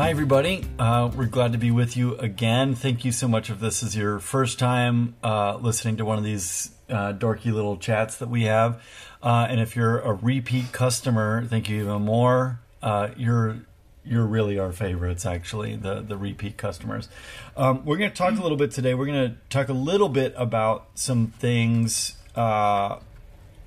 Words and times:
Hi, 0.00 0.08
everybody. 0.08 0.64
Uh, 0.78 1.10
we're 1.14 1.26
glad 1.26 1.52
to 1.52 1.58
be 1.58 1.70
with 1.70 1.94
you 1.94 2.16
again. 2.16 2.74
Thank 2.74 3.04
you 3.04 3.12
so 3.12 3.28
much 3.28 3.50
if 3.50 3.60
this 3.60 3.82
is 3.82 3.94
your 3.94 4.18
first 4.18 4.58
time 4.58 5.14
uh, 5.22 5.56
listening 5.56 5.98
to 5.98 6.06
one 6.06 6.16
of 6.16 6.24
these 6.24 6.70
uh, 6.88 7.12
dorky 7.12 7.52
little 7.52 7.76
chats 7.76 8.16
that 8.16 8.30
we 8.30 8.44
have. 8.44 8.82
Uh, 9.22 9.46
and 9.50 9.60
if 9.60 9.76
you're 9.76 9.98
a 9.98 10.14
repeat 10.14 10.72
customer, 10.72 11.44
thank 11.44 11.68
you 11.68 11.82
even 11.82 12.00
more. 12.00 12.60
Uh, 12.82 13.08
you're 13.18 13.58
you're 14.02 14.24
really 14.24 14.58
our 14.58 14.72
favorites, 14.72 15.26
actually, 15.26 15.76
the 15.76 16.00
the 16.00 16.16
repeat 16.16 16.56
customers. 16.56 17.10
Um, 17.54 17.84
we're 17.84 17.98
going 17.98 18.10
to 18.10 18.16
talk 18.16 18.38
a 18.38 18.42
little 18.42 18.56
bit 18.56 18.70
today. 18.70 18.94
We're 18.94 19.04
going 19.04 19.32
to 19.32 19.36
talk 19.50 19.68
a 19.68 19.74
little 19.74 20.08
bit 20.08 20.32
about 20.34 20.88
some 20.94 21.26
things 21.26 22.14
uh, 22.34 23.00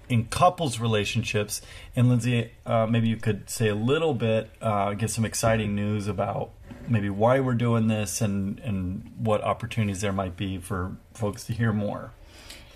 in 0.10 0.26
couples 0.26 0.80
relationships. 0.80 1.62
And 1.96 2.10
Lindsay, 2.10 2.52
uh, 2.66 2.88
maybe 2.88 3.08
you 3.08 3.18
could 3.18 3.50
say 3.50 3.70
a 3.70 3.76
little 3.76 4.14
bit, 4.14 4.50
uh, 4.62 4.94
give 4.94 5.12
some 5.12 5.26
exciting 5.26 5.76
news 5.76 6.08
about 6.08 6.52
maybe 6.88 7.10
why 7.10 7.40
we're 7.40 7.54
doing 7.54 7.88
this 7.88 8.22
and 8.22 8.60
and 8.60 9.12
what 9.18 9.42
opportunities 9.42 10.02
there 10.02 10.12
might 10.12 10.36
be 10.36 10.58
for 10.58 10.98
folks 11.14 11.46
to 11.46 11.54
hear 11.54 11.72
more. 11.72 12.12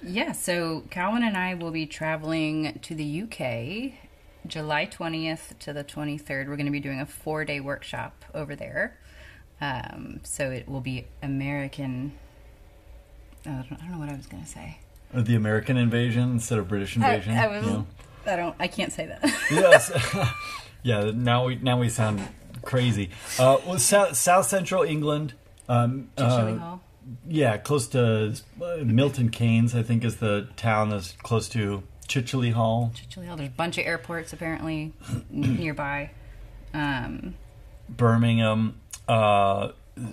Yeah, 0.02 0.32
so 0.32 0.84
Calvin 0.90 1.24
and 1.24 1.36
I 1.36 1.56
will 1.56 1.72
be 1.72 1.86
traveling 1.86 2.80
to 2.84 2.96
the 2.96 3.24
UK 3.24 3.94
July 4.48 4.86
20th 4.86 5.58
to 5.60 5.74
the 5.74 5.84
23rd. 5.84 6.48
We're 6.48 6.56
going 6.56 6.66
to 6.66 6.72
be 6.72 6.80
doing 6.80 7.00
a 7.00 7.06
four 7.06 7.46
day 7.46 7.60
workshop 7.60 8.26
over 8.34 8.56
there. 8.56 8.98
Um, 9.60 10.22
so 10.24 10.52
it 10.52 10.68
will 10.70 10.82
be 10.82 11.08
American. 11.24 12.14
I 13.46 13.66
don't 13.70 13.90
know 13.90 13.98
what 13.98 14.10
I 14.10 14.16
was 14.16 14.28
going 14.28 14.44
to 14.44 14.50
say. 14.50 14.80
Uh, 15.14 15.22
The 15.22 15.36
American 15.36 15.78
invasion 15.78 16.32
instead 16.32 16.60
of 16.60 16.68
British 16.68 16.96
invasion. 16.96 17.34
I, 17.34 17.46
I 17.46 17.48
was. 17.48 17.66
you 17.66 17.72
know? 17.72 17.88
I 18.26 18.36
don't. 18.36 18.56
I 18.60 18.68
can't 18.68 18.92
say 18.92 19.06
that. 19.06 19.24
yes. 19.52 19.92
yeah. 20.84 21.12
Now 21.14 21.46
we 21.46 21.56
now 21.56 21.80
we 21.80 21.88
sound 21.90 22.22
crazy. 22.64 23.10
Uh, 23.40 23.58
well, 23.66 23.80
South, 23.80 24.18
South 24.18 24.46
Central 24.48 24.84
England. 24.84 25.34
Um, 25.70 26.10
uh, 26.18 26.56
Hall. 26.56 26.82
yeah, 27.28 27.58
close 27.58 27.88
to 27.90 28.34
uh, 28.62 28.78
Milton 28.84 29.30
Keynes, 29.30 29.74
I 29.76 29.84
think, 29.84 30.04
is 30.04 30.18
the 30.18 30.48
town 30.58 30.90
that's 30.90 31.12
close 31.24 31.48
to 31.50 31.84
Chicheley 32.08 32.52
Hall. 32.54 32.92
Chicheley 32.96 33.28
Hall. 33.28 33.38
There's 33.38 33.50
a 33.50 33.52
bunch 33.52 33.78
of 33.78 33.86
airports 33.86 34.34
apparently 34.34 34.94
nearby. 35.30 36.12
Um, 36.74 37.36
Birmingham, 37.90 38.80
uh, 39.08 39.70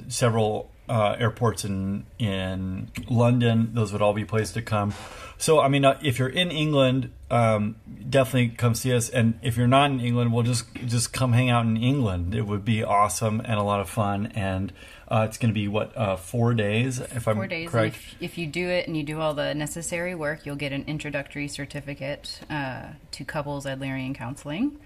several 0.09 0.71
uh, 0.89 1.17
airports 1.19 1.65
in 1.65 2.05
in 2.19 2.91
London. 3.09 3.71
Those 3.75 3.93
would 3.93 4.03
all 4.03 4.15
be 4.15 4.25
places 4.25 4.53
to 4.55 4.63
come. 4.63 4.95
So, 5.39 5.61
I 5.61 5.69
mean, 5.69 5.85
uh, 5.85 5.99
if 6.03 6.19
you're 6.19 6.29
in 6.29 6.51
England, 6.51 7.11
um, 7.31 7.77
definitely 8.09 8.51
come 8.51 8.75
see 8.75 8.93
us. 8.93 9.09
And 9.09 9.39
if 9.43 9.57
you're 9.57 9.67
not 9.67 9.91
in 9.91 10.01
England, 10.01 10.33
we'll 10.33 10.45
just 10.45 10.73
just 10.87 11.13
come 11.13 11.33
hang 11.33 11.51
out 11.51 11.67
in 11.67 11.77
England. 11.77 12.35
It 12.35 12.47
would 12.47 12.65
be 12.65 12.85
awesome 12.85 13.41
and 13.45 13.59
a 13.59 13.63
lot 13.63 13.81
of 13.81 13.89
fun. 13.89 14.33
And 14.35 14.73
uh, 15.09 15.27
it's 15.29 15.39
going 15.39 15.51
to 15.51 15.55
be 15.55 15.69
what 15.69 15.97
uh, 15.97 16.17
four 16.17 16.55
days, 16.55 16.99
if 16.99 17.29
I'm 17.29 17.37
four 17.37 17.47
days. 17.47 17.71
Correct. 17.71 17.97
if, 17.97 18.17
if 18.21 18.39
you 18.39 18.47
do 18.47 18.69
it 18.69 18.87
and 18.87 18.97
you 18.97 19.03
do 19.03 19.21
all 19.21 19.35
the 19.35 19.55
necessary 19.55 20.15
work, 20.15 20.47
you'll 20.47 20.57
get 20.57 20.73
an 20.73 20.85
introductory 20.87 21.49
certificate 21.49 22.41
uh, 22.49 22.89
to 23.13 23.25
couples 23.25 23.67
Adlerian 23.67 24.15
counseling 24.15 24.79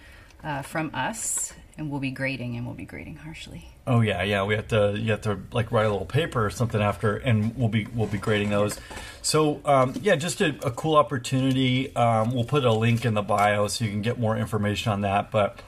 uh, 0.42 0.62
from 0.62 0.91
us, 0.94 1.52
and 1.79 1.91
we'll 1.91 2.01
be 2.01 2.11
grading, 2.11 2.57
and 2.57 2.67
we'll 2.67 2.75
be 2.75 2.84
grading 2.84 3.17
harshly. 3.17 3.65
Oh 3.87 4.01
yeah, 4.03 4.23
yeah. 4.23 4.45
We 4.45 4.55
have 4.57 4.69
to 4.69 4.97
you 4.98 5.12
have 5.12 5.23
to 5.23 5.39
like 5.53 5.73
write 5.73 5.87
a 5.87 5.91
little 5.91 6.05
paper 6.07 6.45
or 6.45 6.51
something 6.51 6.83
after, 6.83 7.17
and 7.17 7.57
we'll 7.57 7.69
be 7.71 7.87
we'll 7.95 8.09
be 8.09 8.19
grading 8.19 8.51
those. 8.51 8.79
So 9.23 9.61
um, 9.65 9.95
yeah, 10.03 10.17
just 10.17 10.41
a, 10.41 10.49
a 10.67 10.71
cool 10.71 10.97
opportunity. 10.97 11.95
Um, 11.97 12.34
we'll 12.34 12.45
put 12.45 12.65
a 12.65 12.73
link 12.73 13.05
in 13.05 13.15
the 13.15 13.23
bio 13.23 13.69
so 13.69 13.84
you 13.84 13.91
can 13.91 14.03
get 14.03 14.19
more 14.19 14.37
information 14.37 14.93
on 14.93 15.01
that. 15.03 15.31
But 15.31 15.61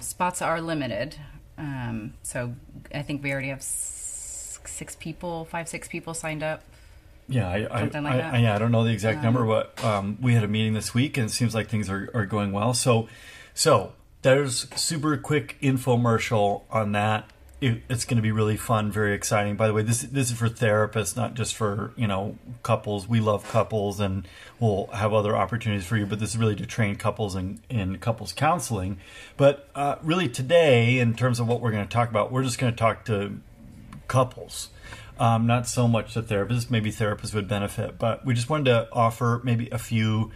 Spots 0.00 0.40
are 0.42 0.60
limited, 0.60 1.16
um, 1.58 2.14
so 2.22 2.54
I 2.94 3.02
think 3.02 3.22
we 3.22 3.32
already 3.32 3.48
have 3.48 3.62
six 3.62 4.94
people, 4.96 5.44
five, 5.46 5.68
six 5.68 5.88
people 5.88 6.14
signed 6.14 6.42
up. 6.42 6.62
yeah, 7.28 7.48
I, 7.48 7.56
I, 7.64 7.82
like 7.84 7.94
I. 7.96 8.20
I- 8.20 8.38
yeah, 8.38 8.54
I 8.54 8.58
don't 8.58 8.72
know 8.72 8.84
the 8.84 8.92
exact 8.92 9.22
number, 9.22 9.44
but 9.44 9.82
um, 9.84 10.18
we 10.20 10.34
had 10.34 10.44
a 10.44 10.48
meeting 10.48 10.74
this 10.74 10.92
week, 10.94 11.16
and 11.16 11.26
it 11.26 11.32
seems 11.32 11.54
like 11.54 11.68
things 11.68 11.88
are, 11.88 12.10
are 12.14 12.26
going 12.26 12.52
well. 12.52 12.74
So, 12.74 13.08
so 13.54 13.92
there's 14.24 14.66
super 14.74 15.18
quick 15.18 15.58
infomercial 15.60 16.62
on 16.70 16.92
that. 16.92 17.30
It, 17.60 17.82
it's 17.90 18.06
going 18.06 18.16
to 18.16 18.22
be 18.22 18.32
really 18.32 18.56
fun, 18.56 18.90
very 18.90 19.14
exciting. 19.14 19.56
By 19.56 19.66
the 19.66 19.74
way, 19.74 19.82
this 19.82 20.00
this 20.00 20.30
is 20.30 20.38
for 20.38 20.48
therapists, 20.48 21.14
not 21.14 21.34
just 21.34 21.54
for 21.54 21.92
you 21.94 22.06
know 22.06 22.38
couples. 22.62 23.06
We 23.06 23.20
love 23.20 23.46
couples, 23.50 24.00
and 24.00 24.26
we'll 24.58 24.86
have 24.88 25.12
other 25.12 25.36
opportunities 25.36 25.86
for 25.86 25.98
you. 25.98 26.06
But 26.06 26.20
this 26.20 26.30
is 26.30 26.38
really 26.38 26.56
to 26.56 26.64
train 26.64 26.96
couples 26.96 27.36
in 27.36 27.60
in 27.68 27.98
couples 27.98 28.32
counseling. 28.32 28.98
But 29.36 29.68
uh, 29.74 29.96
really 30.02 30.28
today, 30.30 30.98
in 30.98 31.14
terms 31.14 31.38
of 31.38 31.46
what 31.46 31.60
we're 31.60 31.72
going 31.72 31.86
to 31.86 31.92
talk 31.92 32.08
about, 32.08 32.32
we're 32.32 32.44
just 32.44 32.58
going 32.58 32.72
to 32.72 32.78
talk 32.78 33.04
to 33.04 33.38
couples. 34.08 34.70
Um, 35.18 35.46
not 35.46 35.68
so 35.68 35.86
much 35.86 36.14
the 36.14 36.22
therapists. 36.22 36.70
Maybe 36.70 36.90
therapists 36.90 37.34
would 37.34 37.46
benefit, 37.46 37.98
but 37.98 38.24
we 38.24 38.32
just 38.32 38.48
wanted 38.48 38.64
to 38.64 38.88
offer 38.90 39.42
maybe 39.44 39.68
a 39.70 39.78
few. 39.78 40.32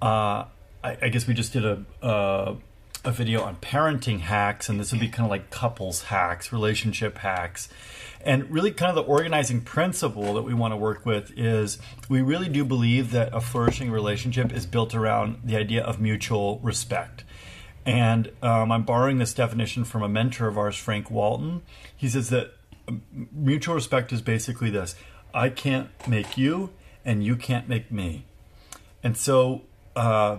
Uh, 0.00 0.46
I, 0.84 0.98
I 1.02 1.08
guess 1.08 1.26
we 1.26 1.34
just 1.34 1.52
did 1.52 1.64
a 1.64 1.84
uh, 2.00 2.54
a 3.04 3.12
video 3.12 3.42
on 3.42 3.56
parenting 3.56 4.20
hacks, 4.20 4.68
and 4.68 4.80
this 4.80 4.92
would 4.92 5.00
be 5.00 5.08
kind 5.08 5.24
of 5.24 5.30
like 5.30 5.50
couples 5.50 6.04
hacks, 6.04 6.52
relationship 6.52 7.18
hacks, 7.18 7.68
and 8.24 8.50
really 8.50 8.70
kind 8.70 8.88
of 8.88 8.96
the 8.96 9.10
organizing 9.10 9.60
principle 9.60 10.34
that 10.34 10.42
we 10.42 10.54
want 10.54 10.72
to 10.72 10.76
work 10.76 11.04
with 11.04 11.32
is 11.36 11.78
we 12.08 12.22
really 12.22 12.48
do 12.48 12.64
believe 12.64 13.10
that 13.10 13.34
a 13.34 13.40
flourishing 13.40 13.90
relationship 13.90 14.52
is 14.52 14.64
built 14.64 14.94
around 14.94 15.40
the 15.44 15.56
idea 15.56 15.82
of 15.82 16.00
mutual 16.00 16.58
respect. 16.60 17.24
And 17.84 18.32
um, 18.42 18.72
I'm 18.72 18.84
borrowing 18.84 19.18
this 19.18 19.34
definition 19.34 19.84
from 19.84 20.02
a 20.02 20.08
mentor 20.08 20.48
of 20.48 20.56
ours, 20.56 20.76
Frank 20.76 21.10
Walton. 21.10 21.62
He 21.94 22.08
says 22.08 22.30
that 22.30 22.54
um, 22.88 23.02
mutual 23.30 23.74
respect 23.74 24.12
is 24.12 24.22
basically 24.22 24.70
this 24.70 24.94
I 25.34 25.50
can't 25.50 25.90
make 26.08 26.38
you, 26.38 26.70
and 27.04 27.22
you 27.22 27.36
can't 27.36 27.68
make 27.68 27.92
me. 27.92 28.24
And 29.02 29.16
so, 29.16 29.62
uh, 29.94 30.38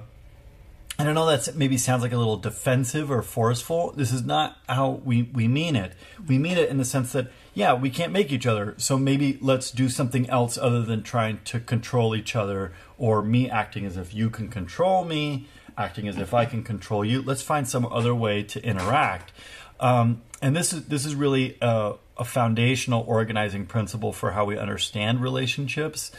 and 0.97 1.09
I 1.09 1.13
know 1.13 1.25
that 1.25 1.55
maybe 1.55 1.77
sounds 1.77 2.01
like 2.01 2.13
a 2.13 2.17
little 2.17 2.37
defensive 2.37 3.11
or 3.11 3.21
forceful. 3.21 3.91
This 3.91 4.11
is 4.11 4.23
not 4.23 4.57
how 4.67 5.01
we, 5.03 5.23
we 5.23 5.47
mean 5.47 5.75
it. 5.75 5.93
We 6.27 6.37
mean 6.37 6.57
it 6.57 6.69
in 6.69 6.77
the 6.77 6.85
sense 6.85 7.11
that, 7.11 7.31
yeah, 7.53 7.73
we 7.73 7.89
can't 7.89 8.11
make 8.11 8.31
each 8.31 8.47
other. 8.47 8.75
So 8.77 8.97
maybe 8.97 9.37
let's 9.41 9.71
do 9.71 9.89
something 9.89 10.29
else 10.29 10.57
other 10.57 10.83
than 10.83 11.03
trying 11.03 11.39
to 11.45 11.59
control 11.59 12.15
each 12.15 12.35
other 12.35 12.71
or 12.97 13.21
me 13.21 13.49
acting 13.49 13.85
as 13.85 13.97
if 13.97 14.13
you 14.13 14.29
can 14.29 14.47
control 14.47 15.03
me, 15.03 15.47
acting 15.77 16.07
as 16.07 16.17
if 16.17 16.33
I 16.33 16.45
can 16.45 16.63
control 16.63 17.03
you. 17.03 17.21
Let's 17.21 17.41
find 17.41 17.67
some 17.67 17.85
other 17.85 18.15
way 18.15 18.43
to 18.43 18.63
interact. 18.63 19.33
Um, 19.79 20.21
and 20.41 20.55
this 20.55 20.71
is 20.71 20.85
this 20.85 21.05
is 21.05 21.15
really 21.15 21.57
a, 21.61 21.93
a 22.17 22.23
foundational 22.23 23.03
organizing 23.07 23.65
principle 23.65 24.13
for 24.13 24.31
how 24.31 24.45
we 24.45 24.57
understand 24.57 25.21
relationships. 25.21 26.11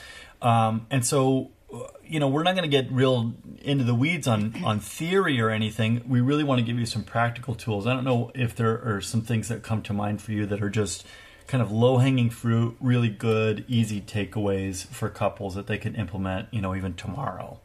Um, 0.42 0.86
and 0.90 1.04
so, 1.06 1.50
uh, 1.65 1.65
you 2.04 2.20
know, 2.20 2.28
we're 2.28 2.42
not 2.42 2.54
going 2.54 2.68
to 2.68 2.82
get 2.82 2.90
real 2.90 3.34
into 3.62 3.84
the 3.84 3.94
weeds 3.94 4.28
on 4.28 4.54
on 4.64 4.80
theory 4.80 5.40
or 5.40 5.50
anything. 5.50 6.02
We 6.08 6.20
really 6.20 6.44
want 6.44 6.60
to 6.60 6.64
give 6.64 6.78
you 6.78 6.86
some 6.86 7.04
practical 7.04 7.54
tools. 7.54 7.86
I 7.86 7.94
don't 7.94 8.04
know 8.04 8.30
if 8.34 8.54
there 8.54 8.80
are 8.84 9.00
some 9.00 9.22
things 9.22 9.48
that 9.48 9.62
come 9.62 9.82
to 9.82 9.92
mind 9.92 10.22
for 10.22 10.32
you 10.32 10.46
that 10.46 10.62
are 10.62 10.70
just 10.70 11.04
kind 11.46 11.62
of 11.62 11.70
low 11.70 11.98
hanging 11.98 12.30
fruit, 12.30 12.76
really 12.80 13.08
good, 13.08 13.64
easy 13.68 14.00
takeaways 14.00 14.86
for 14.86 15.08
couples 15.08 15.54
that 15.54 15.66
they 15.66 15.78
can 15.78 15.94
implement. 15.94 16.48
You 16.52 16.60
know, 16.60 16.74
even 16.74 16.94
tomorrow. 16.94 17.58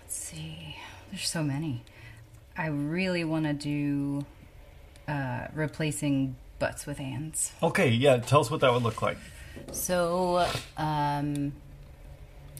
Let's 0.00 0.16
see. 0.16 0.76
There's 1.10 1.28
so 1.28 1.42
many. 1.42 1.84
I 2.56 2.66
really 2.66 3.24
want 3.24 3.44
to 3.46 3.52
do 3.52 4.26
uh, 5.06 5.46
replacing 5.54 6.36
butts 6.58 6.86
with 6.86 6.98
ands. 6.98 7.52
Okay, 7.62 7.90
yeah. 7.90 8.16
Tell 8.18 8.40
us 8.40 8.50
what 8.50 8.60
that 8.60 8.72
would 8.72 8.82
look 8.82 9.00
like. 9.00 9.18
So, 9.72 10.46
um, 10.76 11.52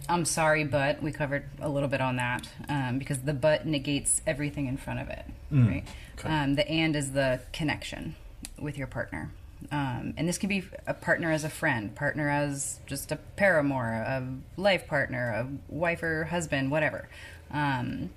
I'm 0.08 0.24
sorry, 0.24 0.64
but 0.64 1.02
we 1.02 1.12
covered 1.12 1.44
a 1.60 1.68
little 1.68 1.88
bit 1.88 2.00
on 2.00 2.16
that 2.16 2.48
um, 2.68 2.98
because 2.98 3.20
the 3.22 3.34
but 3.34 3.66
negates 3.66 4.22
everything 4.26 4.66
in 4.66 4.76
front 4.76 5.00
of 5.00 5.08
it, 5.08 5.24
right? 5.68 5.84
okay. 6.18 6.28
Um, 6.28 6.54
the 6.54 6.68
and 6.68 6.96
is 6.96 7.12
the 7.12 7.40
connection 7.52 8.14
with 8.58 8.78
your 8.78 8.86
partner. 8.86 9.30
Um, 9.72 10.14
and 10.16 10.28
this 10.28 10.38
can 10.38 10.48
be 10.48 10.64
a 10.86 10.94
partner 10.94 11.32
as 11.32 11.44
a 11.44 11.50
friend, 11.50 11.94
partner 11.94 12.30
as 12.30 12.78
just 12.86 13.10
a 13.10 13.16
paramour, 13.36 13.92
a 13.92 14.24
life 14.56 14.86
partner, 14.86 15.30
a 15.30 15.48
wife 15.68 16.02
or 16.02 16.24
husband, 16.24 16.70
whatever. 16.70 17.08
Um, 17.50 18.10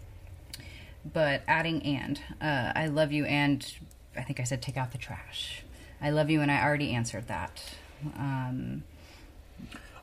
but 1.12 1.42
adding 1.48 1.82
and, 1.84 2.22
uh, 2.40 2.74
I 2.76 2.86
love 2.88 3.12
you, 3.12 3.26
and 3.26 3.66
I 4.16 4.22
think 4.22 4.40
I 4.40 4.44
said 4.44 4.62
take 4.62 4.78
out 4.78 4.92
the 4.92 4.98
trash. 5.00 5.64
I 6.00 6.12
love 6.12 6.30
you, 6.30 6.42
and 6.42 6.52
I 6.52 6.64
already 6.64 6.92
answered 6.92 7.28
that. 7.28 7.62
Um, 8.18 8.84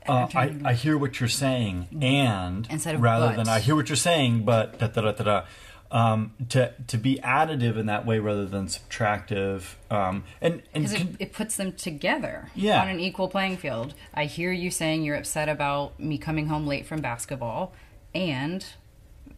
Uh, 0.07 0.27
I, 0.33 0.55
I 0.65 0.73
hear 0.73 0.97
what 0.97 1.19
you're 1.19 1.29
saying, 1.29 1.87
and 2.01 2.65
Instead 2.69 2.95
of 2.95 3.01
rather 3.01 3.27
but. 3.27 3.35
than 3.37 3.47
I 3.49 3.59
hear 3.59 3.75
what 3.75 3.89
you're 3.89 3.95
saying, 3.95 4.43
but 4.43 4.79
da 4.79 4.87
da 4.87 5.01
da 5.01 5.11
da 5.11 5.23
da. 5.23 5.45
Um, 5.91 6.33
to 6.49 6.71
to 6.87 6.97
be 6.99 7.15
additive 7.23 7.75
in 7.75 7.87
that 7.87 8.05
way 8.05 8.19
rather 8.19 8.45
than 8.45 8.67
subtractive, 8.67 9.63
um, 9.89 10.23
and 10.39 10.61
and 10.73 10.83
because 10.83 10.93
it, 10.93 10.97
can- 10.97 11.15
it 11.19 11.33
puts 11.33 11.55
them 11.57 11.73
together 11.73 12.49
Yeah. 12.53 12.79
on 12.81 12.89
an 12.89 12.99
equal 12.99 13.27
playing 13.27 13.57
field. 13.57 13.95
I 14.13 14.25
hear 14.25 14.51
you 14.51 14.69
saying 14.69 15.03
you're 15.03 15.15
upset 15.15 15.49
about 15.49 15.99
me 15.99 16.19
coming 16.19 16.45
home 16.47 16.67
late 16.67 16.85
from 16.85 17.01
basketball, 17.01 17.73
and 18.13 18.63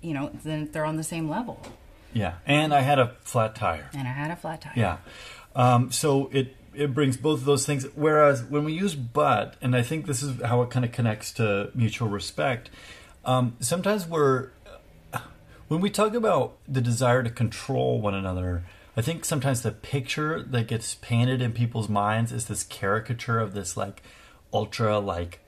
you 0.01 0.13
know 0.13 0.29
then 0.43 0.69
they're 0.73 0.83
on 0.85 0.97
the 0.97 1.03
same 1.05 1.29
level. 1.29 1.61
Yeah, 2.13 2.33
and 2.45 2.73
I 2.73 2.81
had 2.81 2.99
a 2.99 3.15
flat 3.21 3.55
tire. 3.55 3.89
And 3.93 4.05
I 4.05 4.11
had 4.11 4.29
a 4.31 4.35
flat 4.35 4.59
tire. 4.59 4.73
Yeah. 4.75 4.97
Um, 5.55 5.89
so 5.91 6.29
it 6.33 6.53
it 6.73 6.93
brings 6.93 7.17
both 7.17 7.39
of 7.39 7.45
those 7.45 7.65
things. 7.65 7.85
Whereas 7.95 8.43
when 8.43 8.63
we 8.63 8.73
use 8.73 8.95
but, 8.95 9.55
and 9.61 9.75
I 9.75 9.81
think 9.81 10.05
this 10.05 10.23
is 10.23 10.41
how 10.41 10.61
it 10.61 10.69
kind 10.69 10.85
of 10.85 10.91
connects 10.91 11.31
to 11.33 11.71
mutual 11.75 12.07
respect. 12.07 12.69
Um, 13.25 13.55
sometimes 13.59 14.07
we're 14.07 14.49
when 15.67 15.79
we 15.79 15.89
talk 15.89 16.13
about 16.13 16.57
the 16.67 16.81
desire 16.81 17.23
to 17.23 17.29
control 17.29 18.01
one 18.01 18.13
another. 18.13 18.65
I 18.97 19.01
think 19.01 19.23
sometimes 19.23 19.61
the 19.61 19.71
picture 19.71 20.41
that 20.41 20.67
gets 20.67 20.95
painted 20.95 21.41
in 21.41 21.53
people's 21.53 21.87
minds 21.87 22.31
is 22.33 22.47
this 22.47 22.63
caricature 22.63 23.39
of 23.39 23.53
this 23.53 23.77
like 23.77 24.03
ultra 24.53 24.99
like 24.99 25.39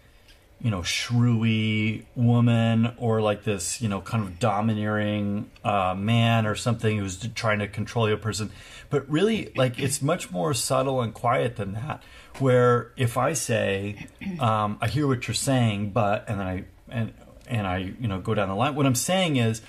you 0.61 0.71
know 0.71 0.79
shrewy 0.79 2.05
woman 2.15 2.93
or 2.97 3.21
like 3.21 3.43
this 3.43 3.81
you 3.81 3.89
know 3.89 4.01
kind 4.01 4.23
of 4.23 4.39
domineering 4.39 5.49
uh, 5.63 5.93
man 5.97 6.45
or 6.45 6.55
something 6.55 6.99
who's 6.99 7.17
trying 7.35 7.59
to 7.59 7.67
control 7.67 8.05
other 8.05 8.17
person. 8.17 8.51
But 8.89 9.09
really 9.09 9.51
like 9.55 9.79
it's 9.79 10.01
much 10.01 10.31
more 10.31 10.53
subtle 10.53 11.01
and 11.01 11.13
quiet 11.13 11.55
than 11.55 11.73
that 11.73 12.03
where 12.39 12.91
if 12.97 13.17
i 13.17 13.33
say 13.33 14.07
um, 14.39 14.77
i 14.81 14.87
hear 14.87 15.07
what 15.07 15.27
you're 15.27 15.35
saying 15.35 15.91
but 15.91 16.25
and 16.27 16.39
then 16.39 16.47
i 16.47 16.63
and 16.89 17.13
and 17.47 17.67
i 17.67 17.77
you 17.77 18.07
know 18.07 18.19
go 18.19 18.33
down 18.33 18.49
the 18.49 18.55
line 18.55 18.75
what 18.75 18.85
i'm 18.85 18.95
saying 18.95 19.35
is 19.35 19.61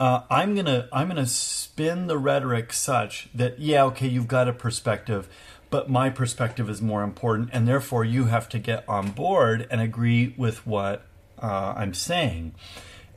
uh, 0.00 0.24
I'm 0.30 0.56
gonna 0.56 0.88
I'm 0.92 1.06
gonna 1.06 1.26
spin 1.26 2.08
the 2.08 2.18
rhetoric 2.18 2.72
such 2.72 3.28
that 3.34 3.60
yeah 3.60 3.84
okay 3.84 4.08
you've 4.08 4.26
got 4.26 4.48
a 4.48 4.52
perspective 4.52 5.28
but 5.72 5.88
my 5.88 6.10
perspective 6.10 6.68
is 6.68 6.82
more 6.82 7.02
important, 7.02 7.48
and 7.50 7.66
therefore 7.66 8.04
you 8.04 8.26
have 8.26 8.46
to 8.50 8.58
get 8.58 8.86
on 8.86 9.10
board 9.10 9.66
and 9.70 9.80
agree 9.80 10.34
with 10.36 10.66
what 10.66 11.06
uh, 11.42 11.72
I'm 11.74 11.94
saying. 11.94 12.54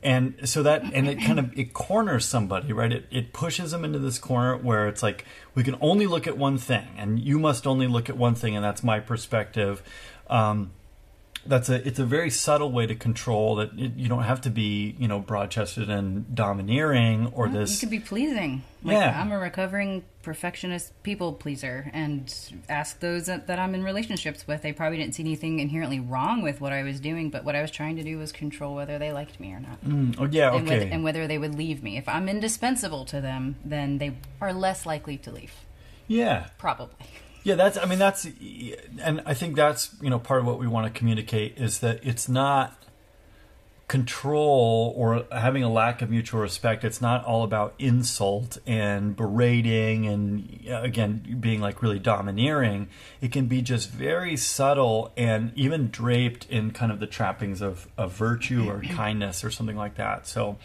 And 0.02 0.36
so 0.44 0.62
that, 0.62 0.82
and 0.82 1.06
it 1.06 1.20
kind 1.20 1.38
of 1.38 1.56
it 1.56 1.74
corners 1.74 2.24
somebody, 2.24 2.72
right? 2.72 2.90
It 2.90 3.06
it 3.10 3.34
pushes 3.34 3.72
them 3.72 3.84
into 3.84 3.98
this 3.98 4.18
corner 4.18 4.56
where 4.56 4.88
it's 4.88 5.02
like 5.02 5.26
we 5.54 5.64
can 5.64 5.76
only 5.82 6.06
look 6.06 6.26
at 6.26 6.38
one 6.38 6.56
thing, 6.56 6.88
and 6.96 7.20
you 7.20 7.38
must 7.38 7.66
only 7.66 7.86
look 7.86 8.08
at 8.08 8.16
one 8.16 8.34
thing, 8.34 8.56
and 8.56 8.64
that's 8.64 8.82
my 8.82 9.00
perspective. 9.00 9.82
Um, 10.28 10.70
that's 11.48 11.68
a 11.68 11.86
it's 11.86 11.98
a 11.98 12.04
very 12.04 12.30
subtle 12.30 12.70
way 12.72 12.86
to 12.86 12.94
control 12.94 13.56
that 13.56 13.72
it, 13.78 13.92
you 13.96 14.08
don't 14.08 14.24
have 14.24 14.40
to 14.42 14.50
be 14.50 14.96
you 14.98 15.08
know 15.08 15.18
broad 15.20 15.50
chested 15.50 15.88
and 15.90 16.34
domineering 16.34 17.32
or 17.34 17.46
Well, 17.46 17.54
this 17.54 17.72
You 17.82 17.88
could 17.88 17.90
be 17.90 18.00
pleasing. 18.00 18.62
Like, 18.82 18.94
Yeah. 18.94 19.20
I'm 19.20 19.32
a 19.32 19.38
recovering 19.38 20.04
perfectionist 20.22 20.92
people 21.02 21.32
pleaser, 21.32 21.90
and 21.92 22.32
ask 22.68 22.98
those 23.00 23.26
that, 23.26 23.46
that 23.46 23.58
I'm 23.58 23.74
in 23.74 23.82
relationships 23.84 24.46
with. 24.46 24.62
They 24.62 24.72
probably 24.72 24.98
didn't 24.98 25.14
see 25.14 25.22
anything 25.22 25.60
inherently 25.60 26.00
wrong 26.00 26.42
with 26.42 26.60
what 26.60 26.72
I 26.72 26.82
was 26.82 26.98
doing, 27.00 27.30
but 27.30 27.44
what 27.44 27.54
I 27.54 27.62
was 27.62 27.70
trying 27.70 27.96
to 27.96 28.02
do 28.02 28.18
was 28.18 28.32
control 28.32 28.74
whether 28.74 28.98
they 28.98 29.12
liked 29.12 29.38
me 29.40 29.52
or 29.52 29.60
not, 29.60 29.84
Mm, 29.84 30.16
oh 30.18 30.28
yeah 30.30 30.52
and, 30.52 30.66
okay 30.66 30.78
whether, 30.78 30.90
and 30.92 31.04
whether 31.04 31.26
they 31.26 31.38
would 31.38 31.54
leave 31.54 31.82
me. 31.82 31.96
If 31.96 32.08
I'm 32.08 32.28
indispensable 32.28 33.04
to 33.06 33.20
them, 33.20 33.56
then 33.64 33.98
they 33.98 34.16
are 34.40 34.52
less 34.52 34.84
likely 34.86 35.16
to 35.18 35.30
leave. 35.30 35.52
yeah 36.08 36.46
Probably. 36.58 37.06
Yeah, 37.46 37.54
that's. 37.54 37.78
I 37.78 37.84
mean, 37.84 38.00
that's, 38.00 38.26
and 39.00 39.22
I 39.24 39.32
think 39.32 39.54
that's 39.54 39.94
you 40.02 40.10
know 40.10 40.18
part 40.18 40.40
of 40.40 40.46
what 40.46 40.58
we 40.58 40.66
want 40.66 40.92
to 40.92 40.98
communicate 40.98 41.56
is 41.58 41.78
that 41.78 42.00
it's 42.02 42.28
not 42.28 42.76
control 43.86 44.92
or 44.96 45.26
having 45.30 45.62
a 45.62 45.68
lack 45.70 46.02
of 46.02 46.10
mutual 46.10 46.40
respect. 46.40 46.82
It's 46.82 47.00
not 47.00 47.24
all 47.24 47.44
about 47.44 47.74
insult 47.78 48.58
and 48.66 49.14
berating 49.14 50.06
and 50.06 50.60
again 50.68 51.36
being 51.38 51.60
like 51.60 51.82
really 51.82 52.00
domineering. 52.00 52.88
It 53.20 53.30
can 53.30 53.46
be 53.46 53.62
just 53.62 53.90
very 53.90 54.36
subtle 54.36 55.12
and 55.16 55.52
even 55.54 55.88
draped 55.90 56.50
in 56.50 56.72
kind 56.72 56.90
of 56.90 56.98
the 56.98 57.06
trappings 57.06 57.62
of 57.62 57.86
of 57.96 58.10
virtue 58.10 58.68
or 58.68 58.80
kindness 58.96 59.44
or 59.44 59.52
something 59.52 59.76
like 59.76 59.94
that. 59.94 60.26
So. 60.26 60.58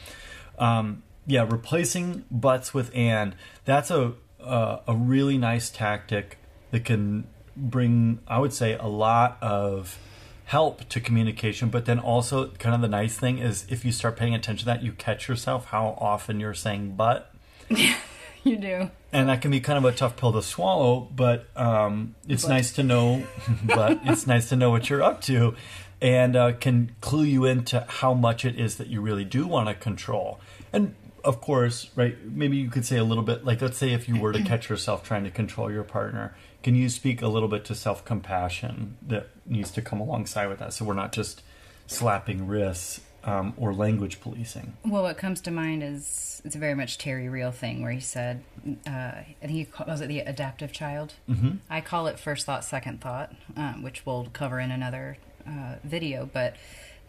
Um, 0.57 1.03
yeah, 1.27 1.45
replacing 1.47 2.25
buts 2.31 2.73
with 2.73 2.89
and 2.95 3.35
that's 3.63 3.91
a 3.91 4.13
uh, 4.43 4.79
a 4.87 4.95
really 4.95 5.37
nice 5.37 5.69
tactic 5.69 6.39
that 6.71 6.85
can 6.85 7.27
bring, 7.55 8.19
I 8.27 8.39
would 8.39 8.53
say, 8.53 8.73
a 8.73 8.87
lot 8.87 9.37
of 9.41 9.97
help 10.45 10.87
to 10.89 10.99
communication. 10.99 11.69
But 11.69 11.85
then 11.85 11.99
also, 11.99 12.47
kind 12.51 12.73
of 12.75 12.81
the 12.81 12.87
nice 12.87 13.17
thing 13.17 13.37
is 13.37 13.65
if 13.69 13.85
you 13.85 13.91
start 13.91 14.15
paying 14.17 14.33
attention 14.35 14.59
to 14.59 14.65
that, 14.65 14.83
you 14.83 14.91
catch 14.93 15.27
yourself 15.27 15.65
how 15.67 15.97
often 15.99 16.39
you're 16.39 16.53
saying 16.53 16.95
"but," 16.97 17.33
You 18.43 18.57
do. 18.57 18.89
and 19.13 19.29
that 19.29 19.41
can 19.41 19.51
be 19.51 19.59
kind 19.59 19.77
of 19.77 19.85
a 19.85 19.95
tough 19.95 20.17
pill 20.17 20.33
to 20.33 20.41
swallow. 20.41 21.01
But 21.15 21.45
um, 21.55 22.15
it's 22.27 22.43
But. 22.43 22.49
nice 22.49 22.71
to 22.73 22.83
know. 22.83 23.23
but 23.63 23.99
it's 24.05 24.25
nice 24.25 24.49
to 24.49 24.55
know 24.55 24.71
what 24.71 24.89
you're 24.89 25.03
up 25.03 25.21
to, 25.21 25.55
and 26.01 26.35
uh, 26.35 26.53
can 26.53 26.95
clue 27.01 27.23
you 27.23 27.45
into 27.45 27.85
how 27.87 28.13
much 28.15 28.43
it 28.43 28.59
is 28.59 28.77
that 28.77 28.87
you 28.87 28.99
really 29.01 29.25
do 29.25 29.45
want 29.45 29.67
to 29.69 29.75
control. 29.75 30.39
And 30.73 30.95
of 31.23 31.39
course, 31.39 31.91
right? 31.95 32.17
Maybe 32.25 32.57
you 32.57 32.69
could 32.71 32.83
say 32.83 32.97
a 32.97 33.03
little 33.03 33.23
bit. 33.23 33.45
Like, 33.45 33.61
let's 33.61 33.77
say 33.77 33.93
if 33.93 34.09
you 34.09 34.19
were 34.19 34.33
to 34.33 34.41
catch 34.41 34.69
yourself 34.69 35.03
trying 35.03 35.23
to 35.25 35.29
control 35.29 35.71
your 35.71 35.83
partner, 35.83 36.35
can 36.63 36.75
you 36.75 36.89
speak 36.89 37.21
a 37.21 37.27
little 37.27 37.49
bit 37.49 37.65
to 37.65 37.75
self 37.75 38.05
compassion 38.05 38.97
that 39.07 39.27
needs 39.45 39.71
to 39.71 39.81
come 39.81 39.99
alongside 39.99 40.47
with 40.47 40.59
that? 40.59 40.73
So 40.73 40.85
we're 40.85 40.93
not 40.93 41.11
just 41.11 41.41
slapping 41.87 42.47
wrists 42.47 43.01
um, 43.23 43.53
or 43.57 43.73
language 43.73 44.21
policing. 44.21 44.73
Well, 44.85 45.03
what 45.03 45.17
comes 45.17 45.41
to 45.41 45.51
mind 45.51 45.83
is 45.83 46.41
it's 46.43 46.55
a 46.55 46.59
very 46.59 46.75
much 46.75 46.97
Terry 46.97 47.29
Real 47.29 47.51
thing 47.51 47.81
where 47.81 47.91
he 47.91 47.99
said, 47.99 48.43
uh, 48.87 49.11
and 49.41 49.51
he 49.51 49.65
calls 49.65 50.01
it 50.01 50.07
the 50.07 50.19
adaptive 50.19 50.71
child. 50.71 51.13
Mm-hmm. 51.29 51.57
I 51.69 51.81
call 51.81 52.07
it 52.07 52.19
first 52.19 52.45
thought, 52.45 52.63
second 52.63 53.01
thought, 53.01 53.33
um, 53.55 53.83
which 53.83 54.05
we'll 54.05 54.27
cover 54.33 54.59
in 54.59 54.71
another 54.71 55.17
uh, 55.47 55.75
video. 55.83 56.29
But 56.31 56.55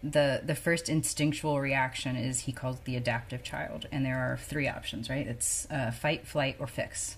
the 0.03 0.43
the 0.45 0.55
first 0.55 0.89
instinctual 0.89 1.61
reaction 1.61 2.17
is 2.17 2.41
he 2.41 2.53
calls 2.53 2.81
the 2.81 2.97
adaptive 2.97 3.43
child, 3.43 3.87
and 3.93 4.05
there 4.05 4.19
are 4.19 4.37
three 4.37 4.69
options, 4.69 5.09
right? 5.09 5.27
It's 5.27 5.67
uh, 5.71 5.91
fight, 5.91 6.27
flight, 6.27 6.57
or 6.59 6.67
fix. 6.67 7.17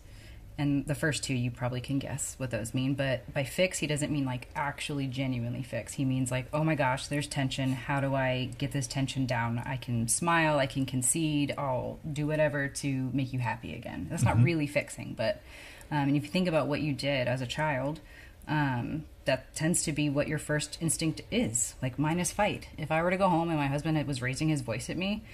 And 0.57 0.87
the 0.87 0.95
first 0.95 1.25
two 1.25 1.35
you 1.35 1.51
probably 1.51 1.81
can 1.81 1.99
guess 1.99 2.35
what 2.39 2.51
those 2.51 2.75
mean, 2.75 2.95
but 2.95 3.33
by 3.35 3.43
fix 3.43 3.79
he 3.79 3.89
doesn't 3.89 4.13
mean 4.13 4.25
like 4.25 4.49
actually 4.55 5.09
genuinely 5.09 5.65
fix. 5.65 5.95
He 5.95 6.05
means 6.05 6.31
like, 6.31 6.47
oh 6.53 6.63
my 6.63 6.77
gosh, 6.77 7.09
there's 7.09 7.27
tension. 7.27 7.73
How 7.73 8.01
do 8.01 8.15
I 8.15 8.51
get 8.57 8.71
this 8.71 8.87
tension 8.87 9.27
down? 9.27 9.59
I 9.59 9.77
can 9.77 10.07
smile, 10.07 10.59
I 10.59 10.67
can 10.67 10.87
concede, 10.87 11.55
I'll 11.59 11.99
do 12.13 12.29
whatever 12.29 12.69
to 12.69 13.11
make 13.13 13.33
you 13.33 13.41
happy 13.41 13.75
again. 13.75 14.07
That's 14.09 14.23
not 14.23 14.41
really 14.43 14.69
fixing, 14.69 15.15
but 15.15 15.43
um, 15.91 16.09
and 16.09 16.17
if 16.17 16.23
you 16.23 16.31
think 16.31 16.49
about 16.49 16.69
what 16.69 16.81
you 16.81 16.93
did 16.93 17.27
as 17.27 17.41
a 17.41 17.47
child, 17.47 18.01
um, 18.47 19.05
that 19.25 19.55
tends 19.55 19.83
to 19.85 19.93
be 19.93 20.09
what 20.09 20.29
your 20.29 20.39
first 20.39 20.79
instinct 20.81 21.23
is. 21.31 21.75
Like 21.83 21.99
mine 21.99 22.21
is 22.21 22.33
fight. 22.33 22.69
If 22.79 22.91
I 22.91 23.03
were 23.03 23.11
to 23.11 23.17
go 23.17 23.29
home 23.29 23.49
and 23.49 23.59
my 23.59 23.67
husband 23.67 24.05
was 24.07 24.23
raising 24.23 24.49
his 24.49 24.61
voice 24.61 24.91
at 24.91 24.97
me, 24.97 25.25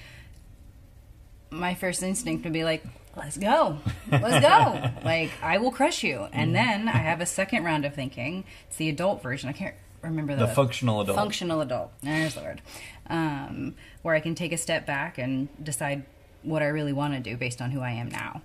my 1.50 1.74
first 1.74 2.02
instinct 2.02 2.44
would 2.44 2.52
be 2.52 2.64
like, 2.64 2.84
let's 3.16 3.36
go. 3.36 3.78
Let's 4.10 4.44
go. 4.44 4.90
like, 5.04 5.30
I 5.42 5.58
will 5.58 5.72
crush 5.72 6.02
you. 6.02 6.28
And 6.32 6.54
then 6.54 6.88
I 6.88 6.98
have 6.98 7.20
a 7.20 7.26
second 7.26 7.64
round 7.64 7.84
of 7.84 7.94
thinking. 7.94 8.44
It's 8.68 8.76
the 8.76 8.88
adult 8.88 9.22
version. 9.22 9.48
I 9.48 9.52
can't 9.52 9.74
remember 10.02 10.34
the, 10.36 10.46
The 10.46 10.54
functional 10.54 11.00
adult. 11.00 11.16
Functional 11.16 11.60
adult. 11.60 11.92
There's 12.02 12.34
the 12.34 12.42
word. 12.42 12.62
Um, 13.08 13.74
where 14.02 14.14
I 14.14 14.20
can 14.20 14.34
take 14.34 14.52
a 14.52 14.56
step 14.56 14.86
back 14.86 15.18
and 15.18 15.48
decide 15.62 16.04
what 16.42 16.62
I 16.62 16.66
really 16.66 16.92
want 16.92 17.14
to 17.14 17.20
do 17.20 17.36
based 17.36 17.60
on 17.60 17.70
who 17.70 17.80
I 17.80 17.90
am 17.90 18.08
now. 18.08 18.42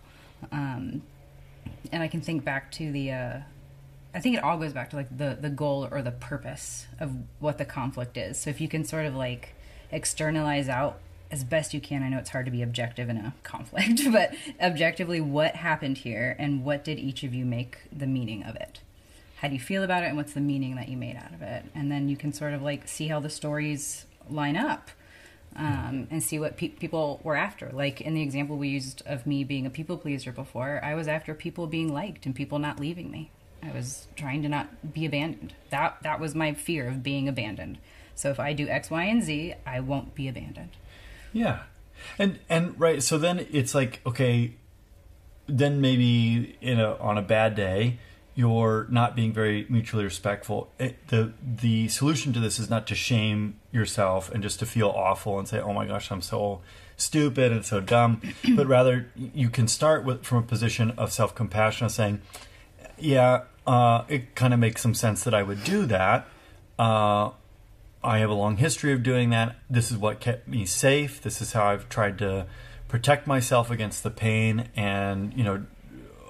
Um, 0.52 1.04
and 1.92 2.02
I 2.04 2.08
can 2.08 2.22
think 2.22 2.44
back 2.44 2.72
to 2.74 2.92
the. 2.92 3.12
Uh, 3.12 3.40
I 4.14 4.20
think 4.20 4.38
it 4.38 4.44
all 4.44 4.58
goes 4.58 4.74
back 4.74 4.90
to 4.92 4.96
like 4.96 5.16
the 5.16 5.38
the 5.40 5.50
goal 5.50 5.88
or 5.92 6.02
the 6.02 6.12
purpose 6.12 6.88
of 7.00 7.12
what 7.40 7.58
the 7.58 7.66
conflict 7.66 8.18
is. 8.18 8.40
So 8.40 8.50
if 8.50 8.60
you 8.62 8.68
can 8.68 8.84
sort 8.86 9.06
of 9.06 9.16
like 9.16 9.56
externalize 9.92 10.68
out 10.70 11.00
as 11.32 11.44
best 11.44 11.74
you 11.74 11.82
can. 11.82 12.04
I 12.04 12.10
know 12.10 12.18
it's 12.18 12.30
hard 12.30 12.46
to 12.46 12.52
be 12.52 12.62
objective 12.62 13.10
in 13.10 13.18
a 13.18 13.34
conflict, 13.44 14.02
but 14.12 14.34
objectively, 14.62 15.22
what 15.22 15.56
happened 15.56 16.00
here 16.00 16.36
and 16.40 16.64
what 16.64 16.84
did 16.84 17.00
each 17.00 17.24
of 17.24 17.34
you 17.34 17.46
make 17.46 17.80
the 17.92 18.08
meaning 18.08 18.44
of 18.44 18.56
it? 18.56 18.80
How 19.38 19.50
do 19.50 19.54
you 19.54 19.60
feel 19.60 19.84
about 19.84 20.04
it 20.04 20.08
and 20.08 20.18
what's 20.18 20.34
the 20.34 20.42
meaning 20.42 20.76
that 20.76 20.90
you 20.90 20.98
made 20.98 21.18
out 21.18 21.34
of 21.34 21.42
it? 21.42 21.66
And 21.76 21.92
then 21.92 22.10
you 22.10 22.18
can 22.18 22.32
sort 22.34 22.54
of 22.54 22.62
like 22.62 22.88
see 22.88 23.08
how 23.08 23.20
the 23.20 23.30
stories 23.30 24.06
line 24.30 24.56
up 24.56 24.90
um, 25.56 26.08
and 26.10 26.24
see 26.24 26.40
what 26.40 26.58
pe- 26.58 26.70
people 26.70 27.20
were 27.24 27.36
after. 27.36 27.70
Like 27.72 28.02
in 28.02 28.14
the 28.14 28.22
example 28.22 28.58
we 28.58 28.70
used 28.70 29.04
of 29.06 29.28
me 29.28 29.44
being 29.44 29.66
a 29.66 29.70
people 29.70 29.98
pleaser 29.98 30.32
before, 30.32 30.80
I 30.84 30.96
was 30.96 31.08
after 31.08 31.34
people 31.34 31.68
being 31.68 31.94
liked 31.94 32.26
and 32.26 32.36
people 32.36 32.60
not 32.60 32.80
leaving 32.80 33.12
me. 33.12 33.30
I 33.64 33.72
was 33.72 34.08
trying 34.16 34.42
to 34.44 34.50
not 34.50 34.94
be 34.94 35.06
abandoned. 35.06 35.54
That 35.70 35.98
that 36.04 36.20
was 36.20 36.36
my 36.36 36.54
fear 36.54 36.88
of 36.88 37.04
being 37.04 37.28
abandoned. 37.28 37.80
So 38.14 38.30
if 38.30 38.40
I 38.40 38.54
do 38.54 38.68
X, 38.68 38.90
Y, 38.90 39.04
and 39.04 39.24
Z, 39.24 39.56
I 39.66 39.80
won't 39.80 40.16
be 40.16 40.28
abandoned. 40.28 40.72
Yeah. 41.36 41.64
And 42.18 42.40
and 42.48 42.80
right, 42.80 43.04
so 43.04 43.18
then 43.18 43.46
it's 43.52 43.76
like 43.76 44.00
okay, 44.06 44.56
then 45.48 45.82
maybe 45.82 46.58
in 46.62 46.80
a 46.80 46.96
on 46.96 47.18
a 47.18 47.22
bad 47.22 47.56
day, 47.56 48.00
you're 48.36 48.88
not 48.90 49.18
being 49.18 49.34
very 49.34 49.66
mutually 49.68 50.06
respectful. 50.06 50.72
It, 50.80 51.10
the 51.10 51.34
the 51.42 51.90
solution 51.90 52.32
to 52.34 52.40
this 52.40 52.58
is 52.58 52.70
not 52.70 52.88
to 52.88 52.96
shame 52.96 53.60
yourself 53.74 54.32
and 54.32 54.42
just 54.42 54.60
to 54.60 54.66
feel 54.66 54.88
awful 54.88 55.38
and 55.38 55.46
say, 55.46 55.60
"Oh 55.60 55.74
my 55.74 55.86
gosh, 55.86 56.10
I'm 56.10 56.22
so 56.22 56.62
stupid 56.96 57.52
and 57.52 57.66
so 57.66 57.82
dumb," 57.82 58.22
but 58.56 58.66
rather 58.66 59.12
you 59.16 59.50
can 59.50 59.68
start 59.68 60.06
with 60.06 60.24
from 60.24 60.38
a 60.38 60.44
position 60.44 60.92
of 60.92 61.12
self-compassion 61.12 61.86
of 61.86 61.92
saying, 61.92 62.22
"Yeah, 62.98 63.44
uh, 63.68 64.04
it 64.08 64.36
kind 64.36 64.54
of 64.54 64.60
makes 64.62 64.82
some 64.82 64.94
sense 64.94 65.26
that 65.26 65.34
I 65.34 65.44
would 65.44 65.66
do 65.66 65.86
that." 65.88 66.28
Uh, 66.80 67.32
I 68.06 68.20
have 68.20 68.30
a 68.30 68.36
long 68.36 68.58
history 68.58 68.94
of 68.94 69.02
doing 69.02 69.32
that. 69.32 69.56
This 69.68 69.92
is 69.92 69.98
what 69.98 70.20
kept 70.20 70.48
me 70.48 70.66
safe. 70.66 71.20
This 71.22 71.42
is 71.42 71.54
how 71.54 71.66
I've 71.66 71.90
tried 71.90 72.20
to 72.20 72.46
protect 72.88 73.26
myself 73.26 73.72
against 73.72 74.04
the 74.04 74.12
pain 74.12 74.70
and 74.76 75.34
you 75.34 75.44
know 75.44 75.66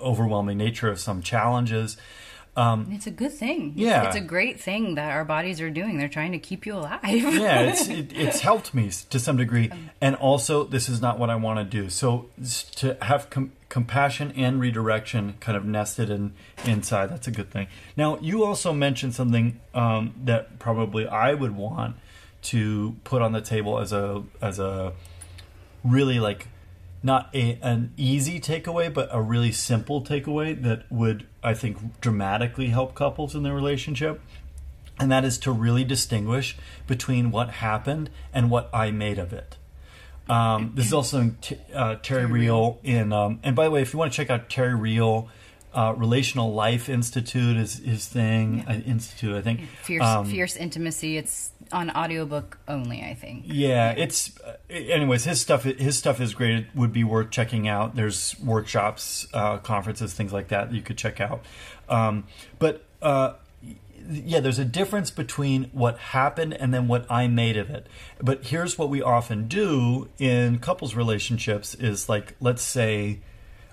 overwhelming 0.01 0.57
nature 0.57 0.87
of 0.89 0.99
some 0.99 1.21
challenges. 1.21 1.97
Um, 2.57 2.87
it's 2.91 3.07
a 3.07 3.11
good 3.11 3.33
thing. 3.33 3.73
Yeah, 3.75 4.07
it's 4.07 4.15
a 4.15 4.21
great 4.21 4.59
thing 4.59 4.95
that 4.95 5.11
our 5.11 5.25
bodies 5.25 5.59
are 5.59 5.69
doing. 5.69 5.97
They're 5.97 6.07
trying 6.07 6.31
to 6.31 6.39
keep 6.39 6.65
you 6.65 6.75
alive. 6.75 6.99
yeah, 7.03 7.59
it's 7.71 7.87
it, 7.87 8.13
it's 8.15 8.39
helped 8.39 8.73
me 8.73 8.89
to 9.09 9.19
some 9.19 9.35
degree, 9.37 9.69
and 9.99 10.15
also 10.15 10.63
this 10.63 10.87
is 10.87 11.01
not 11.01 11.19
what 11.19 11.29
I 11.29 11.35
want 11.35 11.59
to 11.59 11.65
do. 11.65 11.89
So 11.89 12.29
to 12.77 12.97
have 13.01 13.29
com- 13.29 13.51
compassion 13.67 14.31
and 14.37 14.61
redirection 14.61 15.35
kind 15.41 15.57
of 15.57 15.65
nested 15.65 16.09
in 16.09 16.33
inside, 16.65 17.09
that's 17.09 17.27
a 17.27 17.31
good 17.31 17.51
thing. 17.51 17.67
Now 17.97 18.17
you 18.19 18.45
also 18.45 18.71
mentioned 18.71 19.15
something 19.15 19.59
um, 19.73 20.13
that 20.23 20.57
probably 20.57 21.07
I 21.07 21.33
would 21.33 21.57
want 21.57 21.97
to 22.43 22.95
put 23.03 23.21
on 23.21 23.33
the 23.33 23.41
table 23.41 23.79
as 23.79 23.91
a 23.91 24.23
as 24.41 24.59
a 24.59 24.93
really 25.83 26.19
like 26.19 26.47
not 27.05 27.29
a, 27.33 27.59
an 27.61 27.93
easy 27.95 28.39
takeaway, 28.39 28.93
but 28.93 29.07
a 29.11 29.21
really 29.21 29.51
simple 29.51 30.01
takeaway 30.01 30.59
that 30.63 30.91
would, 30.91 31.27
I 31.43 31.53
think, 31.53 32.01
dramatically 32.01 32.67
help 32.67 32.95
couples 32.95 33.35
in 33.35 33.43
their 33.43 33.53
relationship. 33.53 34.19
And 34.99 35.11
that 35.11 35.23
is 35.23 35.37
to 35.39 35.51
really 35.51 35.83
distinguish 35.83 36.57
between 36.87 37.29
what 37.29 37.49
happened 37.49 38.09
and 38.33 38.49
what 38.49 38.69
I 38.73 38.91
made 38.91 39.19
of 39.19 39.33
it. 39.33 39.57
Um, 40.27 40.71
this 40.73 40.87
is 40.87 40.93
also 40.93 41.31
t- 41.41 41.57
uh, 41.73 41.95
Terry 42.01 42.25
Real 42.25 42.79
in, 42.83 43.13
um, 43.13 43.39
and 43.43 43.55
by 43.55 43.65
the 43.65 43.71
way, 43.71 43.81
if 43.83 43.93
you 43.93 43.99
want 43.99 44.11
to 44.11 44.15
check 44.15 44.31
out 44.31 44.49
Terry 44.49 44.73
Real, 44.73 45.29
uh, 45.73 45.93
Relational 45.95 46.53
Life 46.53 46.89
Institute 46.89 47.57
is 47.57 47.79
his 47.79 48.07
thing. 48.07 48.63
Yeah. 48.65 48.73
Uh, 48.73 48.79
Institute, 48.79 49.35
I 49.35 49.41
think. 49.41 49.61
Fierce, 49.83 50.03
um, 50.03 50.25
fierce 50.25 50.55
intimacy. 50.55 51.17
It's 51.17 51.51
on 51.71 51.89
audiobook 51.91 52.57
only, 52.67 53.01
I 53.01 53.13
think. 53.13 53.45
Yeah, 53.47 53.91
it's. 53.91 54.39
Uh, 54.39 54.55
anyways, 54.69 55.23
his 55.23 55.41
stuff. 55.41 55.63
His 55.63 55.97
stuff 55.97 56.19
is 56.21 56.33
great. 56.33 56.55
It 56.55 56.65
would 56.75 56.93
be 56.93 57.03
worth 57.03 57.31
checking 57.31 57.67
out. 57.67 57.95
There's 57.95 58.35
workshops, 58.39 59.27
uh, 59.33 59.57
conferences, 59.57 60.13
things 60.13 60.33
like 60.33 60.49
that, 60.49 60.69
that 60.69 60.75
you 60.75 60.81
could 60.81 60.97
check 60.97 61.19
out. 61.19 61.45
Um, 61.89 62.25
but 62.59 62.85
uh, 63.01 63.33
yeah, 64.09 64.39
there's 64.39 64.59
a 64.59 64.65
difference 64.65 65.11
between 65.11 65.65
what 65.73 65.97
happened 65.97 66.53
and 66.53 66.73
then 66.73 66.87
what 66.87 67.09
I 67.09 67.27
made 67.27 67.57
of 67.57 67.69
it. 67.69 67.87
But 68.21 68.45
here's 68.45 68.77
what 68.77 68.89
we 68.89 69.01
often 69.01 69.47
do 69.47 70.09
in 70.19 70.59
couples 70.59 70.95
relationships: 70.95 71.75
is 71.75 72.07
like, 72.09 72.35
let's 72.39 72.63
say 72.63 73.19